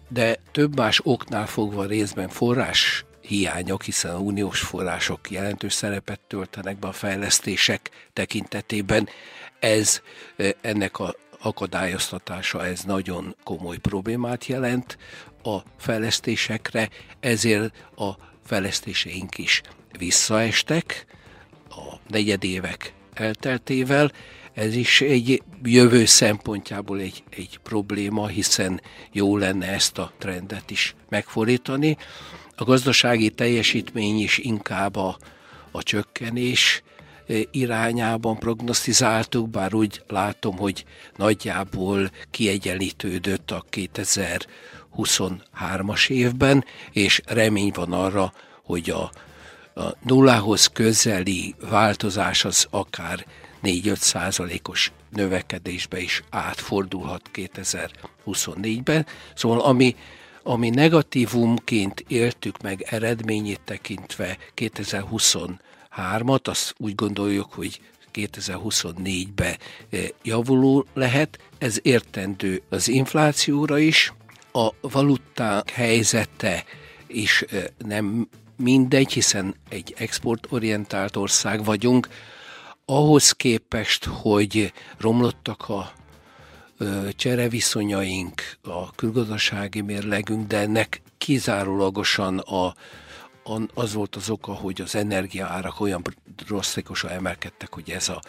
de 0.09 0.37
több 0.53 0.77
más 0.77 1.01
oknál 1.03 1.47
fogva 1.47 1.85
részben 1.85 2.29
forrás 2.29 3.05
hiányok, 3.21 3.83
hiszen 3.83 4.15
a 4.15 4.19
uniós 4.19 4.61
források 4.61 5.31
jelentős 5.31 5.73
szerepet 5.73 6.21
töltenek 6.21 6.79
be 6.79 6.89
a 6.89 6.93
fejlesztések 6.93 7.91
tekintetében. 8.13 9.09
Ez 9.59 10.01
ennek 10.61 10.99
a 10.99 11.15
akadályoztatása, 11.43 12.67
ez 12.67 12.81
nagyon 12.83 13.37
komoly 13.45 13.77
problémát 13.77 14.47
jelent 14.47 14.99
a 15.43 15.59
fejlesztésekre, 15.79 16.89
ezért 17.21 17.85
a 17.97 18.11
fejlesztéseink 18.45 19.39
is 19.39 19.63
visszaestek 19.99 21.07
a 21.69 21.95
negyedévek 22.09 22.93
elteltével, 23.15 24.13
ez 24.61 24.75
is 24.75 25.01
egy 25.01 25.43
jövő 25.63 26.05
szempontjából 26.05 27.01
egy, 27.01 27.23
egy 27.31 27.59
probléma, 27.63 28.27
hiszen 28.27 28.81
jó 29.13 29.37
lenne 29.37 29.67
ezt 29.67 29.99
a 29.99 30.13
trendet 30.19 30.71
is 30.71 30.95
megfordítani. 31.09 31.97
A 32.57 32.65
gazdasági 32.65 33.31
teljesítmény 33.31 34.19
is 34.19 34.39
inkább 34.39 34.97
a, 34.97 35.17
a 35.71 35.83
csökkenés 35.83 36.83
e, 37.29 37.35
irányában 37.51 38.39
prognosztizáltuk, 38.39 39.51
bár 39.51 39.75
úgy 39.75 40.03
látom, 40.09 40.57
hogy 40.57 40.85
nagyjából 41.17 42.11
kiegyenlítődött 42.31 43.51
a 43.51 43.65
2023-as 43.71 46.11
évben, 46.11 46.65
és 46.93 47.21
remény 47.27 47.71
van 47.75 47.93
arra, 47.93 48.33
hogy 48.65 48.91
a, 48.91 49.11
a 49.81 49.95
nullához 50.03 50.67
közeli 50.67 51.55
változás 51.71 52.45
az 52.45 52.67
akár 52.71 53.27
4-5 53.63 53.95
százalékos 53.97 54.93
növekedésbe 55.11 56.01
is 56.01 56.23
átfordulhat 56.31 57.31
2024-ben. 57.35 59.07
Szóval 59.35 59.61
ami, 59.61 59.97
ami 60.43 60.71
negatívumként 60.71 62.05
éltük 62.09 62.63
meg 62.63 62.83
eredményét 62.83 63.61
tekintve 63.65 64.39
2023-at, 64.57 66.43
azt 66.43 66.75
úgy 66.77 66.95
gondoljuk, 66.95 67.53
hogy 67.53 67.81
2024-ben 68.15 69.57
eh, 69.91 70.09
javuló 70.23 70.87
lehet. 70.95 71.39
Ez 71.59 71.79
értendő 71.83 72.63
az 72.69 72.89
inflációra 72.89 73.79
is, 73.79 74.13
a 74.53 74.71
valuták 74.81 75.71
helyzete 75.71 76.65
is 77.07 77.43
eh, 77.43 77.65
nem 77.79 78.29
mindegy, 78.57 79.13
hiszen 79.13 79.55
egy 79.69 79.95
exportorientált 79.99 81.17
ország 81.17 81.65
vagyunk, 81.65 82.09
ahhoz 82.91 83.31
képest, 83.31 84.05
hogy 84.05 84.73
romlottak 84.99 85.69
a 85.69 85.93
csereviszonyaink, 87.11 88.43
a 88.63 88.91
külgazdasági 88.91 89.81
mérlegünk, 89.81 90.47
de 90.47 90.59
ennek 90.59 91.03
kizárólagosan 91.19 92.39
a, 92.39 92.75
az 93.75 93.93
volt 93.93 94.17
az 94.17 94.31
oka, 94.31 94.53
hogy 94.53 94.81
az 94.81 94.95
energiaárak 94.95 95.81
olyan 95.81 96.03
drasztikusan 96.37 97.11
emelkedtek, 97.11 97.75
hogy 97.75 97.91
ez 97.91 98.09
a 98.09 98.21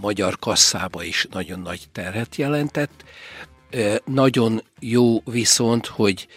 magyar 0.00 0.38
kasszába 0.38 1.02
is 1.02 1.26
nagyon 1.30 1.60
nagy 1.60 1.88
terhet 1.92 2.36
jelentett. 2.36 3.04
Nagyon 4.04 4.62
jó 4.80 5.20
viszont, 5.24 5.86
hogy 5.86 6.28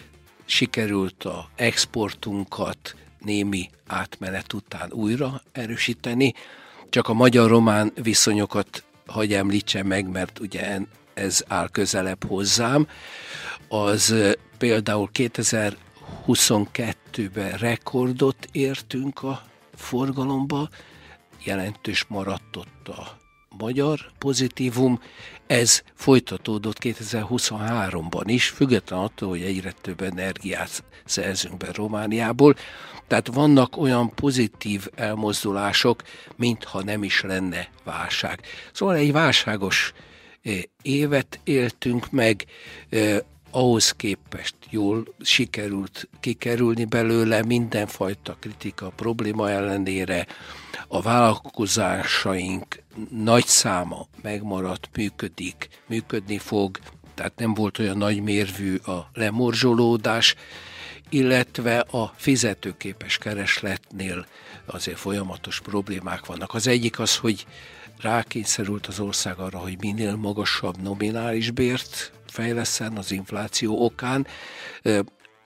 sikerült 0.45 1.23
a 1.23 1.49
exportunkat 1.55 2.95
némi 3.19 3.69
átmenet 3.87 4.53
után 4.53 4.91
újra 4.91 5.41
erősíteni. 5.51 6.33
Csak 6.89 7.07
a 7.07 7.13
magyar-román 7.13 7.91
viszonyokat 8.01 8.83
hagy 9.05 9.33
említsem 9.33 9.87
meg, 9.87 10.09
mert 10.09 10.39
ugye 10.39 10.79
ez 11.13 11.43
áll 11.47 11.69
közelebb 11.69 12.23
hozzám. 12.23 12.87
Az 13.67 14.15
például 14.57 15.09
2022-ben 15.13 17.51
rekordot 17.51 18.47
értünk 18.51 19.23
a 19.23 19.41
forgalomba, 19.75 20.69
jelentős 21.43 22.05
maradt 22.07 22.55
ott 22.55 22.87
a 22.87 23.17
magyar 23.57 23.99
pozitívum, 24.17 24.99
ez 25.47 25.81
folytatódott 25.93 26.77
2023-ban 26.81 28.23
is, 28.25 28.47
független 28.47 28.99
attól, 28.99 29.29
hogy 29.29 29.41
egyre 29.41 29.73
több 29.81 30.01
energiát 30.01 30.83
szerzünk 31.05 31.57
be 31.57 31.67
Romániából. 31.73 32.55
Tehát 33.07 33.27
vannak 33.27 33.77
olyan 33.77 34.13
pozitív 34.13 34.87
elmozdulások, 34.95 36.01
mintha 36.35 36.83
nem 36.83 37.03
is 37.03 37.21
lenne 37.21 37.69
válság. 37.83 38.39
Szóval 38.71 38.95
egy 38.95 39.11
válságos 39.11 39.93
eh, 40.41 40.61
évet 40.81 41.39
éltünk 41.43 42.11
meg, 42.11 42.45
eh, 42.89 43.17
ahhoz 43.51 43.91
képest 43.91 44.55
jól 44.69 45.15
sikerült 45.21 46.09
kikerülni 46.19 46.85
belőle 46.85 47.43
mindenfajta 47.43 48.37
kritika, 48.39 48.89
probléma 48.95 49.49
ellenére. 49.49 50.27
A 50.87 51.01
vállalkozásaink 51.01 52.83
nagy 53.09 53.45
száma 53.45 54.07
megmaradt, 54.21 54.89
működik, 54.95 55.69
működni 55.87 56.37
fog, 56.37 56.79
tehát 57.15 57.35
nem 57.35 57.53
volt 57.53 57.79
olyan 57.79 57.97
nagy 57.97 58.21
mérvű 58.21 58.75
a 58.75 59.09
lemorzsolódás, 59.13 60.35
illetve 61.09 61.79
a 61.79 62.13
fizetőképes 62.15 63.17
keresletnél 63.17 64.25
azért 64.65 64.97
folyamatos 64.97 65.61
problémák 65.61 66.25
vannak. 66.25 66.53
Az 66.53 66.67
egyik 66.67 66.99
az, 66.99 67.15
hogy 67.17 67.45
rákényszerült 68.01 68.87
az 68.87 68.99
ország 68.99 69.39
arra, 69.39 69.57
hogy 69.57 69.77
minél 69.79 70.15
magasabb 70.15 70.81
nominális 70.81 71.51
bért 71.51 72.11
fejleszen 72.27 72.97
az 72.97 73.11
infláció 73.11 73.83
okán, 73.85 74.27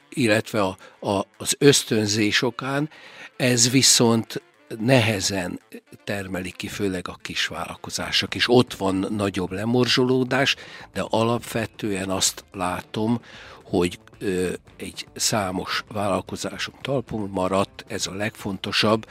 illetve 0.10 0.62
a, 0.62 0.78
a, 1.00 1.26
az 1.38 1.56
ösztönzés 1.58 2.42
okán, 2.42 2.90
ez 3.38 3.70
viszont 3.70 4.42
nehezen 4.80 5.60
termelik 6.04 6.56
ki, 6.56 6.68
főleg 6.68 7.08
a 7.08 7.18
kisvállalkozások, 7.22 8.36
és 8.36 8.50
ott 8.50 8.74
van 8.74 9.08
nagyobb 9.10 9.52
lemorzsolódás, 9.52 10.56
de 10.94 11.06
alapvetően 11.10 12.10
azt 12.10 12.44
látom, 12.52 13.22
hogy 13.64 14.00
ö, 14.20 14.50
egy 14.78 15.08
számos 15.16 15.84
vállalkozásunk 15.88 16.82
talpon 16.82 17.30
maradt, 17.30 17.86
ez 17.88 18.08
a 18.08 18.14
legfontosabb, 18.14 19.08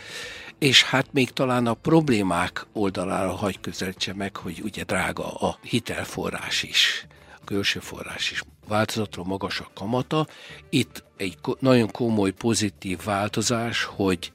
és 0.58 0.82
hát 0.82 1.12
még 1.12 1.30
talán 1.30 1.66
a 1.66 1.74
problémák 1.74 2.66
oldalára 2.72 3.30
hagy 3.30 3.60
közelítse 3.60 4.14
meg, 4.14 4.36
hogy 4.36 4.60
ugye 4.62 4.84
drága 4.84 5.34
a 5.34 5.58
hitelforrás 5.62 6.62
is, 6.62 7.06
a 7.40 7.44
külső 7.44 7.80
forrás 7.80 8.30
is 8.30 8.42
változatról 8.68 9.24
magas 9.24 9.60
a 9.60 9.70
kamata. 9.74 10.26
Itt 10.68 11.04
egy 11.16 11.38
nagyon 11.58 11.90
komoly 11.90 12.30
pozitív 12.30 12.98
változás, 13.04 13.84
hogy 13.84 14.32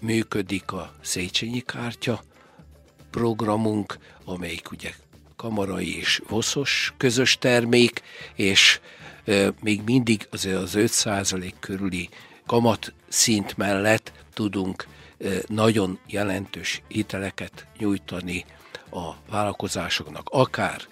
működik 0.00 0.72
a 0.72 0.92
Széchenyi 1.00 1.60
kártya 1.60 2.22
programunk, 3.10 3.98
amelyik 4.24 4.70
ugye 4.70 4.90
kamarai 5.36 5.96
és 5.96 6.22
voszos 6.28 6.94
közös 6.96 7.38
termék, 7.38 8.02
és 8.34 8.80
e, 9.24 9.52
még 9.60 9.80
mindig 9.84 10.28
azért 10.30 10.56
az 10.56 10.72
5% 10.76 11.52
körüli 11.60 12.08
kamat 12.46 12.92
szint 13.08 13.56
mellett 13.56 14.12
tudunk 14.34 14.86
e, 15.18 15.28
nagyon 15.46 15.98
jelentős 16.06 16.82
hiteleket 16.88 17.66
nyújtani 17.78 18.44
a 18.90 19.12
vállalkozásoknak, 19.30 20.28
akár 20.28 20.82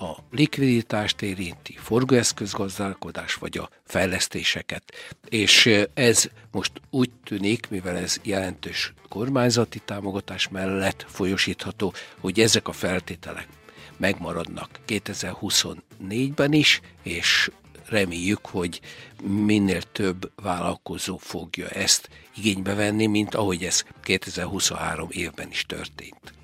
a 0.00 0.16
likviditást 0.30 1.22
érinti, 1.22 1.76
forgóeszközgazdálkodás 1.76 3.34
vagy 3.34 3.58
a 3.58 3.70
fejlesztéseket. 3.84 4.82
És 5.28 5.70
ez 5.94 6.28
most 6.50 6.72
úgy 6.90 7.10
tűnik, 7.24 7.68
mivel 7.70 7.96
ez 7.96 8.16
jelentős 8.22 8.92
kormányzati 9.08 9.78
támogatás 9.84 10.48
mellett 10.48 11.04
folyosítható, 11.08 11.92
hogy 12.20 12.40
ezek 12.40 12.68
a 12.68 12.72
feltételek 12.72 13.48
megmaradnak 13.96 14.68
2024-ben 14.86 16.52
is, 16.52 16.80
és 17.02 17.50
reméljük, 17.88 18.46
hogy 18.46 18.80
minél 19.22 19.82
több 19.82 20.32
vállalkozó 20.42 21.16
fogja 21.16 21.68
ezt 21.68 22.08
igénybe 22.36 22.74
venni, 22.74 23.06
mint 23.06 23.34
ahogy 23.34 23.64
ez 23.64 23.84
2023 24.02 25.08
évben 25.10 25.50
is 25.50 25.66
történt. 25.66 26.37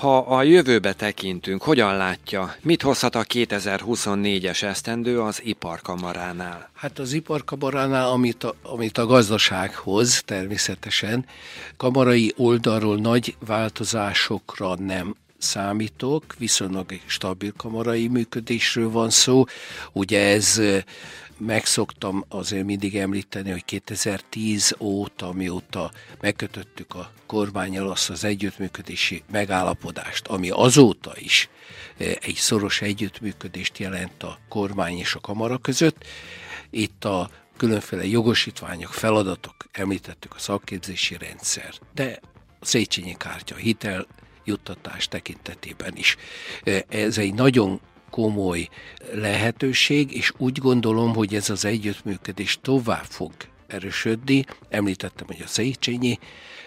Ha 0.00 0.18
a 0.18 0.42
jövőbe 0.42 0.92
tekintünk, 0.92 1.62
hogyan 1.62 1.96
látja, 1.96 2.54
mit 2.62 2.82
hozhat 2.82 3.14
a 3.14 3.24
2024-es 3.24 4.62
esztendő 4.62 5.20
az 5.20 5.40
iparkamaránál? 5.44 6.70
Hát 6.74 6.98
az 6.98 7.12
iparkamaránál, 7.12 8.08
amit 8.08 8.44
a, 8.44 8.54
amit 8.62 8.98
a 8.98 9.06
gazdaság 9.06 9.74
hoz 9.74 10.22
természetesen, 10.24 11.24
kamarai 11.76 12.32
oldalról 12.36 12.96
nagy 12.96 13.36
változásokra 13.46 14.74
nem 14.74 15.14
számítok, 15.38 16.24
viszonylag 16.38 16.86
stabil 17.06 17.52
kamarai 17.56 18.08
működésről 18.08 18.90
van 18.90 19.10
szó. 19.10 19.44
Ugye 19.92 20.20
ez 20.20 20.60
megszoktam 21.40 22.24
azért 22.28 22.64
mindig 22.64 22.96
említeni, 22.96 23.50
hogy 23.50 23.64
2010 23.64 24.74
óta, 24.78 25.32
mióta 25.32 25.90
megkötöttük 26.20 26.94
a 26.94 27.12
kormányjal 27.26 27.90
azt 27.90 28.10
az 28.10 28.24
együttműködési 28.24 29.22
megállapodást, 29.30 30.26
ami 30.26 30.50
azóta 30.50 31.12
is 31.14 31.48
e, 31.98 32.04
egy 32.20 32.34
szoros 32.34 32.80
együttműködést 32.80 33.78
jelent 33.78 34.22
a 34.22 34.38
kormány 34.48 34.98
és 34.98 35.14
a 35.14 35.20
kamara 35.20 35.58
között. 35.58 36.04
Itt 36.70 37.04
a 37.04 37.30
különféle 37.56 38.06
jogosítványok, 38.06 38.92
feladatok, 38.92 39.54
említettük 39.72 40.34
a 40.34 40.38
szakképzési 40.38 41.16
rendszer, 41.16 41.74
de 41.94 42.18
a 42.60 42.66
Széchenyi 42.66 43.14
kártya, 43.18 43.54
hitel 43.54 44.06
juttatás 44.44 45.08
tekintetében 45.08 45.96
is. 45.96 46.16
E, 46.64 46.84
ez 46.88 47.18
egy 47.18 47.34
nagyon 47.34 47.80
komoly 48.10 48.68
lehetőség, 49.12 50.12
és 50.16 50.32
úgy 50.36 50.58
gondolom, 50.58 51.14
hogy 51.14 51.34
ez 51.34 51.50
az 51.50 51.64
együttműködés 51.64 52.58
tovább 52.62 53.04
fog 53.04 53.32
erősödni. 53.66 54.44
Említettem, 54.68 55.26
hogy 55.26 55.42
a 55.44 55.48
Széchenyi 55.48 56.18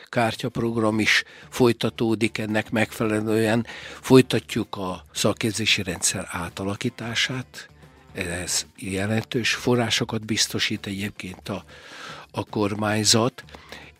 kártyaprogram 0.10 1.00
is 1.00 1.24
folytatódik 1.50 2.38
ennek 2.38 2.72
megfelelően. 2.72 3.66
Folytatjuk 4.02 4.76
a 4.76 5.04
szakképzési 5.14 5.84
rendszer 5.84 6.28
átalakítását, 6.32 7.68
ez 8.14 8.66
jelentős 8.78 9.54
forrásokat 9.54 10.26
biztosít 10.26 10.86
egyébként 10.86 11.50
a, 11.50 11.64
a 12.32 12.44
kormányzat, 12.44 13.44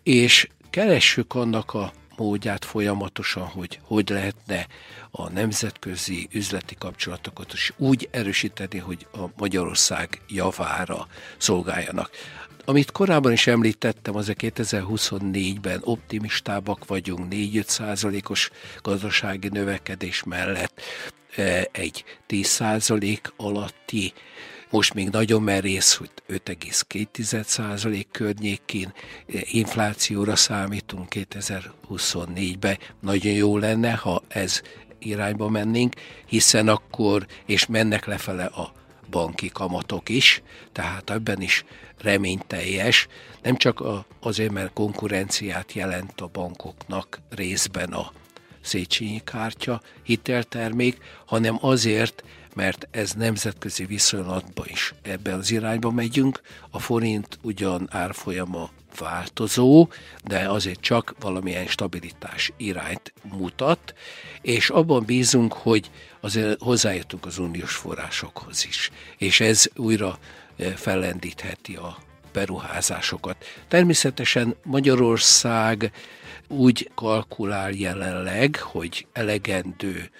és 0.02 0.48
keressük 0.70 1.34
annak 1.34 1.74
a 1.74 1.92
módját 2.16 2.64
folyamatosan, 2.64 3.46
hogy 3.46 3.80
hogy 3.82 4.08
lehetne 4.08 4.66
a 5.10 5.28
nemzetközi 5.28 6.28
üzleti 6.32 6.74
kapcsolatokat 6.78 7.52
is 7.52 7.72
úgy 7.76 8.08
erősíteni, 8.10 8.78
hogy 8.78 9.06
a 9.12 9.24
Magyarország 9.36 10.20
javára 10.28 11.06
szolgáljanak. 11.36 12.10
Amit 12.66 12.90
korábban 12.90 13.32
is 13.32 13.46
említettem, 13.46 14.16
az 14.16 14.28
a 14.28 14.32
2024-ben 14.32 15.80
optimistábbak 15.84 16.86
vagyunk, 16.86 17.26
4-5 17.30 17.66
százalékos 17.66 18.50
gazdasági 18.82 19.48
növekedés 19.48 20.22
mellett 20.22 20.80
e, 21.36 21.68
egy 21.72 22.04
10 22.26 22.46
százalék 22.46 23.32
alatti 23.36 24.12
most 24.74 24.94
még 24.94 25.08
nagyon 25.08 25.42
merész, 25.42 25.94
hogy 25.94 26.10
5,2% 26.28 28.04
környékén 28.10 28.92
inflációra 29.42 30.36
számítunk 30.36 31.08
2024-ben. 31.10 32.78
Nagyon 33.00 33.32
jó 33.32 33.58
lenne, 33.58 33.92
ha 33.92 34.22
ez 34.28 34.60
irányba 34.98 35.48
mennénk, 35.48 35.94
hiszen 36.26 36.68
akkor, 36.68 37.26
és 37.46 37.66
mennek 37.66 38.06
lefele 38.06 38.44
a 38.44 38.72
banki 39.10 39.48
kamatok 39.48 40.08
is, 40.08 40.42
tehát 40.72 41.10
ebben 41.10 41.40
is 41.40 41.64
reményteljes, 41.98 43.06
nem 43.42 43.56
csak 43.56 43.82
azért, 44.20 44.52
mert 44.52 44.72
konkurenciát 44.72 45.72
jelent 45.72 46.20
a 46.20 46.30
bankoknak 46.32 47.20
részben 47.30 47.92
a 47.92 48.12
Széchenyi 48.60 49.20
kártya 49.24 49.80
hiteltermék, 50.02 50.98
hanem 51.26 51.58
azért, 51.60 52.24
mert 52.54 52.88
ez 52.90 53.12
nemzetközi 53.12 53.84
viszonylatban 53.84 54.66
is 54.68 54.94
ebben 55.02 55.38
az 55.38 55.50
irányba 55.50 55.90
megyünk. 55.90 56.40
A 56.70 56.78
forint 56.78 57.38
ugyan 57.42 57.88
árfolyama 57.90 58.70
változó, 58.98 59.88
de 60.24 60.48
azért 60.50 60.80
csak 60.80 61.14
valamilyen 61.20 61.66
stabilitás 61.66 62.52
irányt 62.56 63.12
mutat, 63.22 63.94
és 64.40 64.70
abban 64.70 65.04
bízunk, 65.04 65.52
hogy 65.52 65.90
azért 66.20 66.60
hozzájutunk 66.60 67.26
az 67.26 67.38
uniós 67.38 67.74
forrásokhoz 67.74 68.64
is, 68.66 68.90
és 69.18 69.40
ez 69.40 69.66
újra 69.76 70.18
fellendítheti 70.74 71.74
a 71.76 71.98
beruházásokat. 72.32 73.44
Természetesen 73.68 74.54
Magyarország 74.62 75.92
úgy 76.48 76.90
kalkulál 76.94 77.70
jelenleg, 77.70 78.56
hogy 78.56 79.06
elegendő 79.12 80.10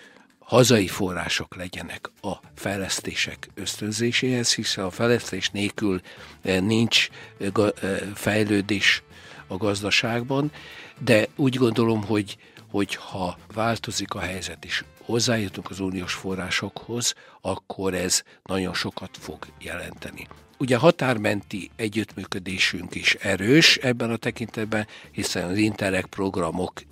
hazai 0.44 0.86
források 0.86 1.54
legyenek 1.56 2.10
a 2.20 2.32
fejlesztések 2.54 3.48
ösztönzéséhez, 3.54 4.54
hiszen 4.54 4.84
a 4.84 4.90
fejlesztés 4.90 5.50
nélkül 5.50 6.00
eh, 6.42 6.60
nincs 6.60 7.08
eh, 7.38 7.48
eh, 7.56 7.98
fejlődés 8.14 9.02
a 9.46 9.56
gazdaságban, 9.56 10.52
de 10.98 11.26
úgy 11.36 11.56
gondolom, 11.56 12.04
hogy 12.04 12.36
hogyha 12.70 13.38
változik 13.54 14.14
a 14.14 14.20
helyzet 14.20 14.64
és 14.64 14.84
hozzájutunk 15.04 15.70
az 15.70 15.80
uniós 15.80 16.12
forrásokhoz, 16.12 17.14
akkor 17.40 17.94
ez 17.94 18.22
nagyon 18.42 18.74
sokat 18.74 19.16
fog 19.20 19.46
jelenteni. 19.58 20.26
Ugye 20.58 20.76
határmenti 20.76 21.70
együttműködésünk 21.76 22.94
is 22.94 23.14
erős 23.14 23.76
ebben 23.76 24.10
a 24.10 24.16
tekintetben, 24.16 24.86
hiszen 25.10 25.48
az 25.48 25.56
Interreg 25.56 26.06
programok 26.06 26.82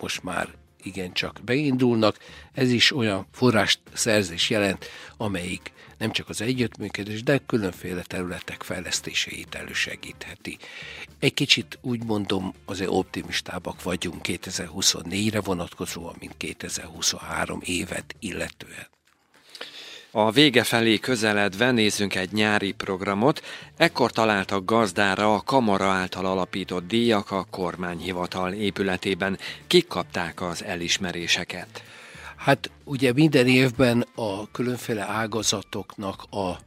most 0.00 0.22
már 0.22 0.48
igencsak 0.82 1.40
beindulnak. 1.44 2.16
Ez 2.52 2.70
is 2.70 2.92
olyan 2.92 3.26
forrásszerzés 3.32 4.50
jelent, 4.50 4.86
amelyik 5.16 5.72
nem 5.98 6.10
csak 6.10 6.28
az 6.28 6.40
együttműködés, 6.40 7.22
de 7.22 7.38
különféle 7.46 8.02
területek 8.02 8.62
fejlesztéseit 8.62 9.54
elősegítheti. 9.54 10.58
Egy 11.18 11.34
kicsit 11.34 11.78
úgy 11.80 12.04
mondom, 12.04 12.54
azért 12.64 12.90
optimistábbak 12.90 13.82
vagyunk 13.82 14.20
2024-re 14.22 15.40
vonatkozóan, 15.40 16.16
mint 16.18 16.36
2023 16.36 17.60
évet 17.64 18.14
illetően. 18.18 18.97
A 20.10 20.30
vége 20.30 20.64
felé 20.64 20.98
közeledve 20.98 21.70
nézzünk 21.70 22.14
egy 22.14 22.32
nyári 22.32 22.72
programot. 22.72 23.42
Ekkor 23.76 24.10
találtak 24.10 24.64
gazdára 24.64 25.34
a 25.34 25.40
Kamara 25.40 25.84
által 25.84 26.26
alapított 26.26 26.86
díjak 26.86 27.30
a 27.30 27.46
kormányhivatal 27.50 28.52
épületében. 28.52 29.38
Kik 29.66 29.86
kapták 29.86 30.42
az 30.42 30.64
elismeréseket? 30.64 31.82
Hát 32.36 32.70
ugye 32.84 33.12
minden 33.12 33.46
évben 33.46 34.06
a 34.14 34.50
különféle 34.50 35.02
ágazatoknak 35.02 36.22
a 36.30 36.58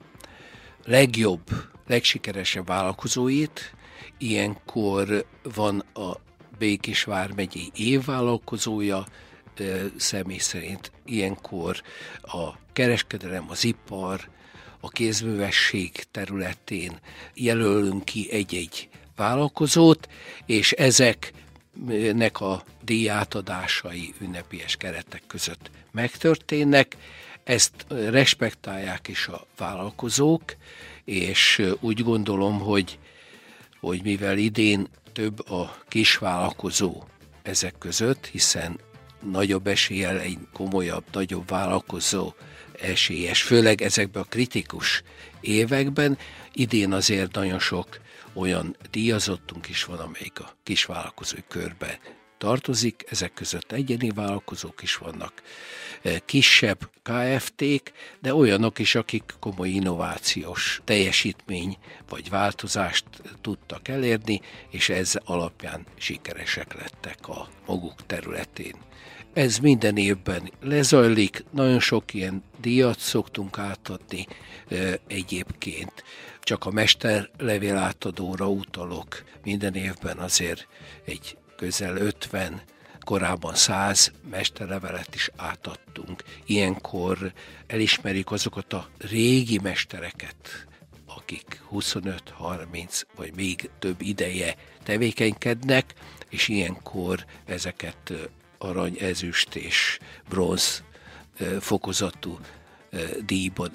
legjobb, 0.86 1.48
legsikeresebb 1.88 2.68
vállalkozóit, 2.68 3.74
ilyenkor 4.18 5.26
van 5.56 5.80
a 5.94 6.12
Békés 6.58 7.04
vármegyei 7.04 7.72
évvállalkozója, 7.76 9.06
személy 9.98 10.38
szerint 10.38 10.92
ilyenkor 11.06 11.82
a 12.22 12.50
kereskedelem, 12.74 13.46
az 13.50 13.64
ipar, 13.64 14.30
a 14.80 14.90
kézművesség 14.90 16.04
területén 16.12 17.00
jelölünk 17.34 18.06
ki 18.06 18.32
egy-egy 18.32 18.90
vállalkozót, 19.16 20.08
és 20.46 20.72
ezeknek 20.72 22.40
a 22.40 22.64
díjátadásai 22.84 24.14
ünnepélyes 24.20 24.76
keretek 24.76 25.22
között 25.28 25.72
megtörténnek. 25.92 26.98
Ezt 27.44 27.86
respektálják 27.90 29.08
is 29.08 29.28
a 29.28 29.48
vállalkozók, 29.58 30.56
és 31.06 31.62
úgy 31.80 32.04
gondolom, 32.04 32.60
hogy, 32.60 33.00
hogy 33.80 34.04
mivel 34.04 34.38
idén 34.38 34.88
több 35.14 35.50
a 35.50 35.78
kisvállalkozó 35.88 37.04
ezek 37.42 37.78
között, 37.78 38.26
hiszen 38.26 38.80
nagyobb 39.24 39.68
eséllyel 39.68 40.20
egy 40.20 40.38
komolyabb, 40.54 41.04
nagyobb 41.12 41.50
vállalkozó 41.50 42.34
esélyes, 42.82 43.42
főleg 43.42 43.82
ezekben 43.82 44.22
a 44.22 44.30
kritikus 44.30 45.04
években. 45.42 46.18
Idén 46.54 46.92
azért 46.94 47.36
nagyon 47.36 47.60
sok 47.60 47.88
olyan 48.34 48.76
díjazottunk 48.92 49.70
is 49.70 49.84
van, 49.84 49.98
amelyik 49.98 50.40
a 50.40 50.56
kisvállalkozói 50.64 51.44
körbe 51.48 52.00
tartozik, 52.42 53.04
ezek 53.10 53.34
között 53.34 53.72
egyéni 53.72 54.10
vállalkozók 54.10 54.82
is 54.82 54.96
vannak, 54.96 55.34
e, 56.02 56.20
kisebb 56.20 56.90
KFT-k, 57.04 57.92
de 58.22 58.36
olyanok 58.36 58.80
is, 58.80 58.96
akik 58.96 59.24
komoly 59.40 59.70
innovációs 59.70 60.82
teljesítmény 60.84 61.78
vagy 62.10 62.30
változást 62.30 63.06
tudtak 63.42 63.88
elérni, 63.88 64.42
és 64.70 64.90
ez 64.90 65.14
alapján 65.24 65.86
sikeresek 65.98 66.74
lettek 66.74 67.28
a 67.28 67.48
maguk 67.66 68.06
területén. 68.06 68.76
Ez 69.34 69.58
minden 69.58 69.98
évben 69.98 70.52
lezajlik, 70.62 71.44
nagyon 71.52 71.80
sok 71.80 72.14
ilyen 72.14 72.44
díjat 72.62 73.00
szoktunk 73.00 73.58
átadni 73.58 74.28
e, 74.70 75.00
egyébként. 75.08 76.04
Csak 76.40 76.66
a 76.66 76.72
mesterlevél 76.72 77.78
átadóra 77.78 78.50
utalok. 78.50 79.24
Minden 79.44 79.76
évben 79.76 80.18
azért 80.18 80.68
egy 81.06 81.38
közel 81.62 81.98
50, 81.98 82.62
korábban 83.00 83.56
100 83.56 84.12
mesterlevelet 84.30 85.16
is 85.16 85.30
átadtunk. 85.36 86.24
Ilyenkor 86.46 87.34
elismerik 87.68 88.32
azokat 88.32 88.74
a 88.74 88.88
régi 88.98 89.60
mestereket, 89.64 90.68
akik 91.06 91.62
25-30 91.72 93.02
vagy 93.16 93.36
még 93.36 93.70
több 93.80 94.02
ideje 94.02 94.56
tevékenykednek, 94.84 95.94
és 96.30 96.48
ilyenkor 96.48 97.26
ezeket 97.46 98.14
arany, 98.58 98.98
ezüst 99.00 99.56
és 99.56 100.00
bronz 100.30 100.84
fokozatú 101.60 102.40
díjban 103.26 103.72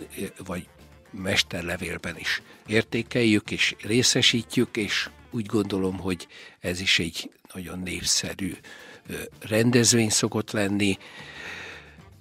vagy 0.47 0.69
mesterlevélben 1.11 2.19
is 2.19 2.43
értékeljük 2.67 3.51
és 3.51 3.75
részesítjük, 3.83 4.77
és 4.77 5.11
úgy 5.31 5.47
gondolom, 5.47 5.99
hogy 5.99 6.27
ez 6.61 6.81
is 6.81 6.99
egy 6.99 7.31
nagyon 7.55 7.79
népszerű 7.79 8.53
rendezvény 9.41 10.11
szokott 10.11 10.51
lenni, 10.51 10.99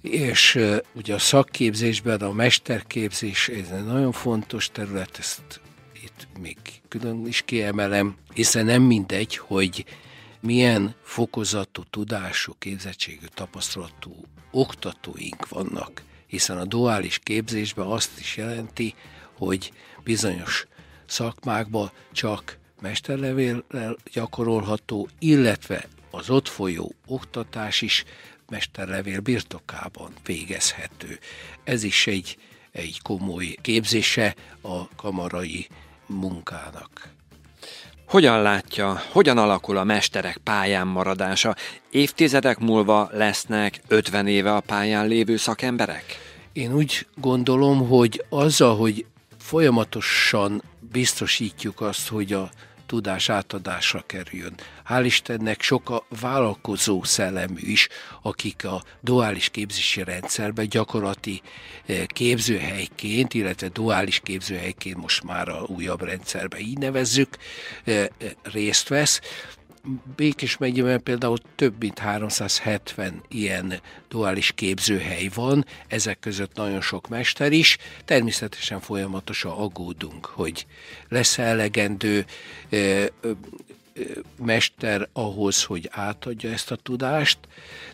és 0.02 0.60
ugye 0.94 1.14
a 1.14 1.20
szakképzésben 1.20 2.22
a 2.22 2.32
mesterképzés 2.32 3.48
ez 3.50 3.70
egy 3.70 3.86
nagyon 3.86 4.12
fontos 4.12 4.70
terület, 4.72 5.18
ezt 5.20 5.62
itt 6.04 6.28
még 6.40 6.58
külön 6.88 7.28
is 7.28 7.42
kiemelem, 7.42 8.16
hiszen 8.34 8.66
nem 8.66 8.82
mindegy, 8.82 9.38
hogy 9.38 9.86
milyen 10.40 10.96
fokozatú, 11.04 11.84
tudású, 11.90 12.56
képzettségű, 12.60 13.26
tapasztalatú 13.34 14.26
oktatóink 14.52 15.50
vannak, 15.50 16.04
hiszen 16.28 16.58
a 16.58 16.66
duális 16.66 17.20
képzésben 17.24 17.88
azt 17.88 18.20
is 18.20 18.38
jelenti, 18.38 18.96
hogy 19.38 19.74
bizonyos 20.04 20.68
szakmákban 21.06 21.92
csak 22.12 22.58
mesterlevéllel 22.82 23.96
gyakorolható, 24.12 25.10
illetve 25.20 25.88
az 26.12 26.30
ott 26.30 26.48
folyó 26.48 26.94
oktatás 27.06 27.82
is 27.82 28.04
mesterlevél 28.50 29.20
birtokában 29.20 30.14
végezhető. 30.26 31.20
Ez 31.64 31.84
is 31.84 32.08
egy, 32.08 32.38
egy 32.72 33.02
komoly 33.02 33.56
képzése 33.62 34.36
a 34.62 34.96
kamarai 34.96 35.68
munkának. 36.06 37.15
Hogyan 38.08 38.42
látja, 38.42 39.02
hogyan 39.12 39.38
alakul 39.38 39.78
a 39.78 39.84
mesterek 39.84 40.38
pályán 40.38 40.88
maradása? 40.88 41.56
Évtizedek 41.90 42.60
múlva 42.60 43.10
lesznek 43.12 43.82
50 43.88 44.28
éve 44.28 44.56
a 44.56 44.60
pályán 44.60 45.08
lévő 45.08 45.38
szakemberek? 45.38 46.04
Én 46.54 46.74
úgy 46.74 47.08
gondolom, 47.16 47.88
hogy 47.88 48.26
azzal, 48.30 48.78
hogy 48.78 49.06
folyamatosan 49.40 50.64
biztosítjuk 50.92 51.82
azt, 51.82 52.08
hogy 52.08 52.34
a 52.34 52.50
tudás 52.86 53.30
átadásra 53.30 54.04
kerüljön. 54.06 54.54
Hál' 54.90 55.06
Istennek 55.06 55.62
sok 55.62 55.90
a 55.90 56.06
vállalkozó 56.22 57.04
szellemű 57.04 57.60
is, 57.60 57.88
akik 58.22 58.66
a 58.66 58.84
duális 59.02 59.50
képzési 59.50 60.04
rendszerben 60.04 60.70
gyakorlati 60.70 61.42
eh, 61.86 62.06
képzőhelyként, 62.06 63.34
illetve 63.34 63.68
duális 63.68 64.20
képzőhelyként 64.20 64.98
most 64.98 65.24
már 65.24 65.50
a 65.50 65.62
újabb 65.68 66.02
rendszerben 66.02 66.60
így 66.60 66.78
nevezzük, 66.78 67.38
eh, 67.84 68.02
eh, 68.02 68.32
részt 68.44 68.88
vesz. 68.88 69.22
Békés 70.16 70.58
megyében 70.58 71.04
például 71.04 71.38
több 71.56 71.74
mint 71.80 72.00
370 72.00 73.22
ilyen 73.28 73.74
duális 74.10 74.52
képzőhely 74.52 75.30
van, 75.34 75.66
ezek 75.88 76.20
között 76.20 76.56
nagyon 76.56 76.82
sok 76.82 77.08
mester 77.08 77.52
is. 77.52 77.78
Természetesen 78.06 78.80
folyamatosan 78.80 79.52
aggódunk, 79.52 80.26
hogy 80.26 80.66
lesz 81.10 81.38
elegendő 81.38 82.26
mester 84.38 85.08
ahhoz, 85.14 85.64
hogy 85.64 85.90
átadja 85.92 86.52
ezt 86.52 86.72
a 86.72 86.76
tudást, 86.76 87.38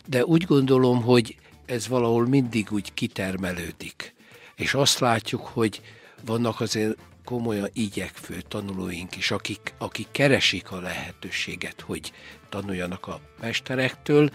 de 0.06 0.24
úgy 0.24 0.44
gondolom, 0.44 1.02
hogy 1.02 1.36
ez 1.66 1.88
valahol 1.88 2.26
mindig 2.26 2.68
úgy 2.70 2.94
kitermelődik. 2.94 4.14
És 4.56 4.74
azt 4.74 4.98
látjuk, 4.98 5.40
hogy 5.40 5.80
vannak 6.24 6.60
azért 6.60 6.96
komolyan 7.24 7.68
igyekvő 7.72 8.40
tanulóink 8.40 9.16
is, 9.16 9.30
akik, 9.30 9.74
akik 9.78 10.10
keresik 10.10 10.70
a 10.70 10.80
lehetőséget, 10.80 11.80
hogy 11.80 12.12
tanuljanak 12.48 13.06
a 13.06 13.20
mesterektől, 13.40 14.30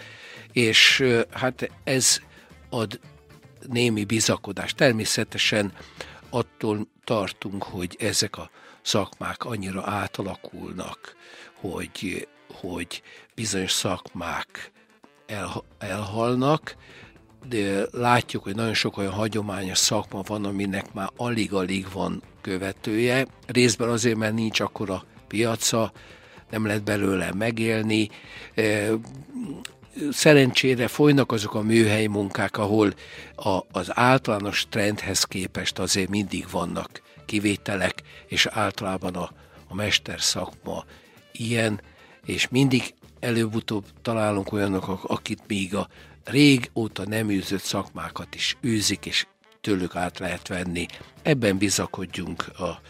és 0.52 1.04
hát 1.32 1.69
ez 1.84 2.19
ad 2.69 3.00
némi 3.67 4.04
bizakodást. 4.04 4.76
Természetesen 4.76 5.73
attól 6.30 6.88
tartunk, 7.04 7.63
hogy 7.63 7.95
ezek 8.00 8.38
a 8.38 8.50
szakmák 8.82 9.45
annyira 9.45 9.84
átalakulnak, 9.86 11.15
hogy, 11.54 12.28
hogy 12.54 13.02
bizonyos 13.36 13.71
szakmák 13.71 14.71
el, 15.26 15.63
elhalnak, 15.78 16.76
látjuk, 17.91 18.43
hogy 18.43 18.55
nagyon 18.55 18.73
sok 18.73 18.97
olyan 18.97 19.12
hagyományos 19.12 19.77
szakma 19.77 20.21
van, 20.21 20.45
aminek 20.45 20.93
már 20.93 21.10
alig-alig 21.15 21.88
van 21.93 22.21
követője. 22.41 23.27
Részben 23.45 23.89
azért, 23.89 24.17
mert 24.17 24.33
nincs 24.33 24.60
akkora 24.60 25.03
piaca, 25.27 25.91
nem 26.49 26.65
lehet 26.65 26.83
belőle 26.83 27.33
megélni. 27.33 28.10
Szerencsére 30.12 30.88
folynak 30.88 31.31
azok 31.31 31.53
a 31.53 31.62
műhely 31.62 32.05
munkák, 32.05 32.57
ahol 32.57 32.93
a, 33.36 33.60
az 33.71 33.97
általános 33.97 34.65
trendhez 34.69 35.23
képest 35.23 35.79
azért 35.79 36.10
mindig 36.10 36.45
vannak 36.51 37.01
kivételek, 37.25 38.01
és 38.27 38.45
általában 38.45 39.15
a, 39.15 39.31
a 39.67 39.75
mester 39.75 40.21
szakma 40.21 40.86
ilyen, 41.31 41.81
és 42.25 42.47
mindig 42.47 42.93
előbb-utóbb 43.19 43.86
találunk 44.01 44.51
olyanok, 44.51 45.03
akit 45.03 45.43
még 45.47 45.75
a 45.75 45.88
régóta 46.28 47.08
nem 47.08 47.30
űzött 47.30 47.62
szakmákat 47.62 48.36
is 48.36 48.58
űzik, 48.63 49.06
és 49.06 49.26
tőlük 49.62 49.96
át 49.96 50.20
lehet 50.20 50.48
venni. 50.48 50.86
Ebben 51.22 51.58
bizakodjunk 51.58 52.46
a, 52.58 52.82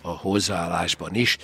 a 0.00 0.08
hozzáállásban 0.10 1.14
is. 1.14 1.36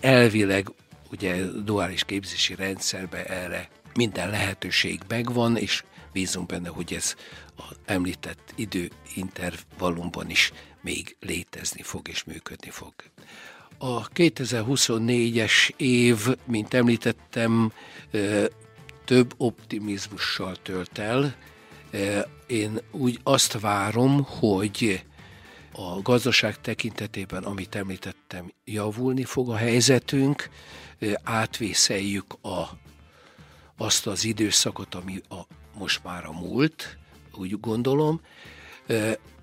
Elvileg 0.00 0.68
ugye 1.10 1.44
duális 1.64 2.04
képzési 2.04 2.54
rendszerbe 2.54 3.24
erre 3.24 3.68
minden 3.94 4.30
lehetőség 4.30 5.00
megvan, 5.08 5.56
és 5.56 5.84
bízunk 6.12 6.46
benne, 6.46 6.68
hogy 6.68 6.94
ez 6.94 7.14
az 7.56 7.76
említett 7.84 8.54
időintervallumban 8.56 10.30
is 10.30 10.52
még 10.80 11.16
létezni 11.20 11.82
fog 11.82 12.08
és 12.08 12.24
működni 12.24 12.70
fog. 12.70 12.92
A 13.78 14.08
2024-es 14.08 15.70
év, 15.76 16.18
mint 16.44 16.74
említettem, 16.74 17.72
több 19.12 19.34
optimizmussal 19.36 20.56
tölt 20.56 20.98
el. 20.98 21.34
Én 22.46 22.80
úgy 22.90 23.20
azt 23.22 23.60
várom, 23.60 24.24
hogy 24.24 25.04
a 25.72 26.02
gazdaság 26.02 26.60
tekintetében, 26.60 27.44
amit 27.44 27.74
említettem, 27.74 28.52
javulni 28.64 29.24
fog 29.24 29.50
a 29.50 29.56
helyzetünk, 29.56 30.48
átvészeljük 31.22 32.34
a, 32.42 32.68
azt 33.76 34.06
az 34.06 34.24
időszakot, 34.24 34.94
ami 34.94 35.20
a, 35.28 35.40
most 35.78 36.04
már 36.04 36.24
a 36.24 36.32
múlt, 36.32 36.98
úgy 37.34 37.60
gondolom. 37.60 38.20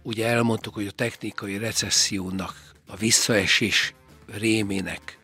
Ugye 0.02 0.28
elmondtuk, 0.28 0.74
hogy 0.74 0.88
a 0.88 0.92
technikai 0.92 1.58
recessziónak, 1.58 2.72
a 2.88 2.96
visszaesés 2.96 3.94
rémének 4.26 5.20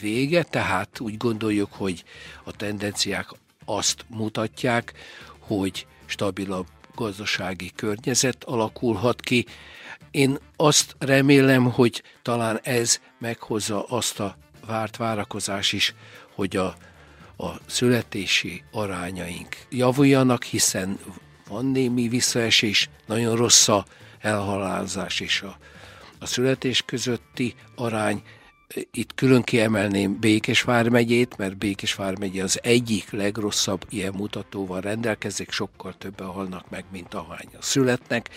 vége, 0.00 0.42
tehát 0.42 1.00
úgy 1.00 1.16
gondoljuk, 1.16 1.72
hogy 1.72 2.04
a 2.44 2.52
tendenciák 2.52 3.28
azt 3.64 4.04
mutatják, 4.08 4.92
hogy 5.38 5.86
stabilabb 6.06 6.66
gazdasági 6.94 7.72
környezet 7.74 8.44
alakulhat 8.44 9.20
ki. 9.20 9.46
Én 10.10 10.38
azt 10.56 10.96
remélem, 10.98 11.70
hogy 11.70 12.02
talán 12.22 12.60
ez 12.62 13.00
meghozza 13.18 13.84
azt 13.84 14.20
a 14.20 14.36
várt 14.66 14.96
várakozás 14.96 15.72
is, 15.72 15.94
hogy 16.34 16.56
a, 16.56 16.66
a 17.36 17.60
születési 17.66 18.62
arányaink 18.72 19.56
javuljanak, 19.70 20.44
hiszen 20.44 20.98
van 21.48 21.66
némi 21.66 22.08
visszaesés, 22.08 22.88
nagyon 23.06 23.36
rossz 23.36 23.68
a 23.68 23.84
elhalálozás 24.18 25.20
és 25.20 25.42
a, 25.42 25.58
a 26.18 26.26
születés 26.26 26.82
közötti 26.86 27.54
arány, 27.74 28.22
itt 28.90 29.14
külön 29.14 29.42
kiemelném 29.42 30.18
Békesvár 30.20 30.88
megyét, 30.88 31.36
mert 31.36 31.56
Békesvár 31.56 32.18
megye 32.18 32.42
az 32.42 32.58
egyik 32.62 33.10
legrosszabb 33.10 33.84
ilyen 33.88 34.12
mutatóval 34.14 34.80
rendelkezik, 34.80 35.50
sokkal 35.50 35.94
többen 35.98 36.26
halnak 36.26 36.70
meg, 36.70 36.84
mint 36.92 37.14
ahányan 37.14 37.60
születnek, 37.60 38.28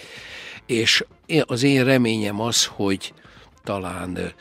és 0.66 1.06
az 1.46 1.64
én 1.64 1.84
reményem 1.84 2.40
az, 2.40 2.66
hogy 2.66 3.14
talán 3.64 4.34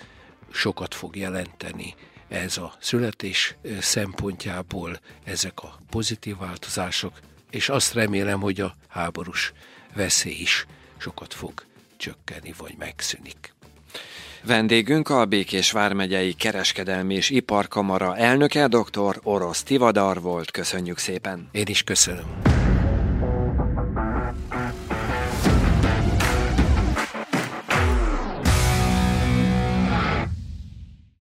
sokat 0.52 0.94
fog 0.94 1.16
jelenteni 1.16 1.94
ez 2.28 2.56
a 2.56 2.74
születés 2.80 3.56
szempontjából 3.80 5.00
ezek 5.24 5.62
a 5.62 5.80
pozitív 5.90 6.36
változások, 6.36 7.20
és 7.50 7.68
azt 7.68 7.92
remélem, 7.92 8.40
hogy 8.40 8.60
a 8.60 8.76
háborús 8.88 9.52
veszély 9.94 10.38
is 10.40 10.66
sokat 10.98 11.34
fog 11.34 11.64
csökkenni, 11.96 12.54
vagy 12.58 12.74
megszűnik. 12.78 13.54
Vendégünk 14.44 15.08
a 15.08 15.24
Békés 15.24 15.72
Vármegyei 15.72 16.32
Kereskedelmi 16.32 17.14
és 17.14 17.30
Iparkamara 17.30 18.16
elnöke, 18.16 18.66
dr. 18.66 19.20
Orosz 19.22 19.62
Tivadar 19.62 20.20
volt. 20.20 20.50
Köszönjük 20.50 20.98
szépen! 20.98 21.48
Én 21.52 21.66
is 21.66 21.82
köszönöm. 21.82 22.69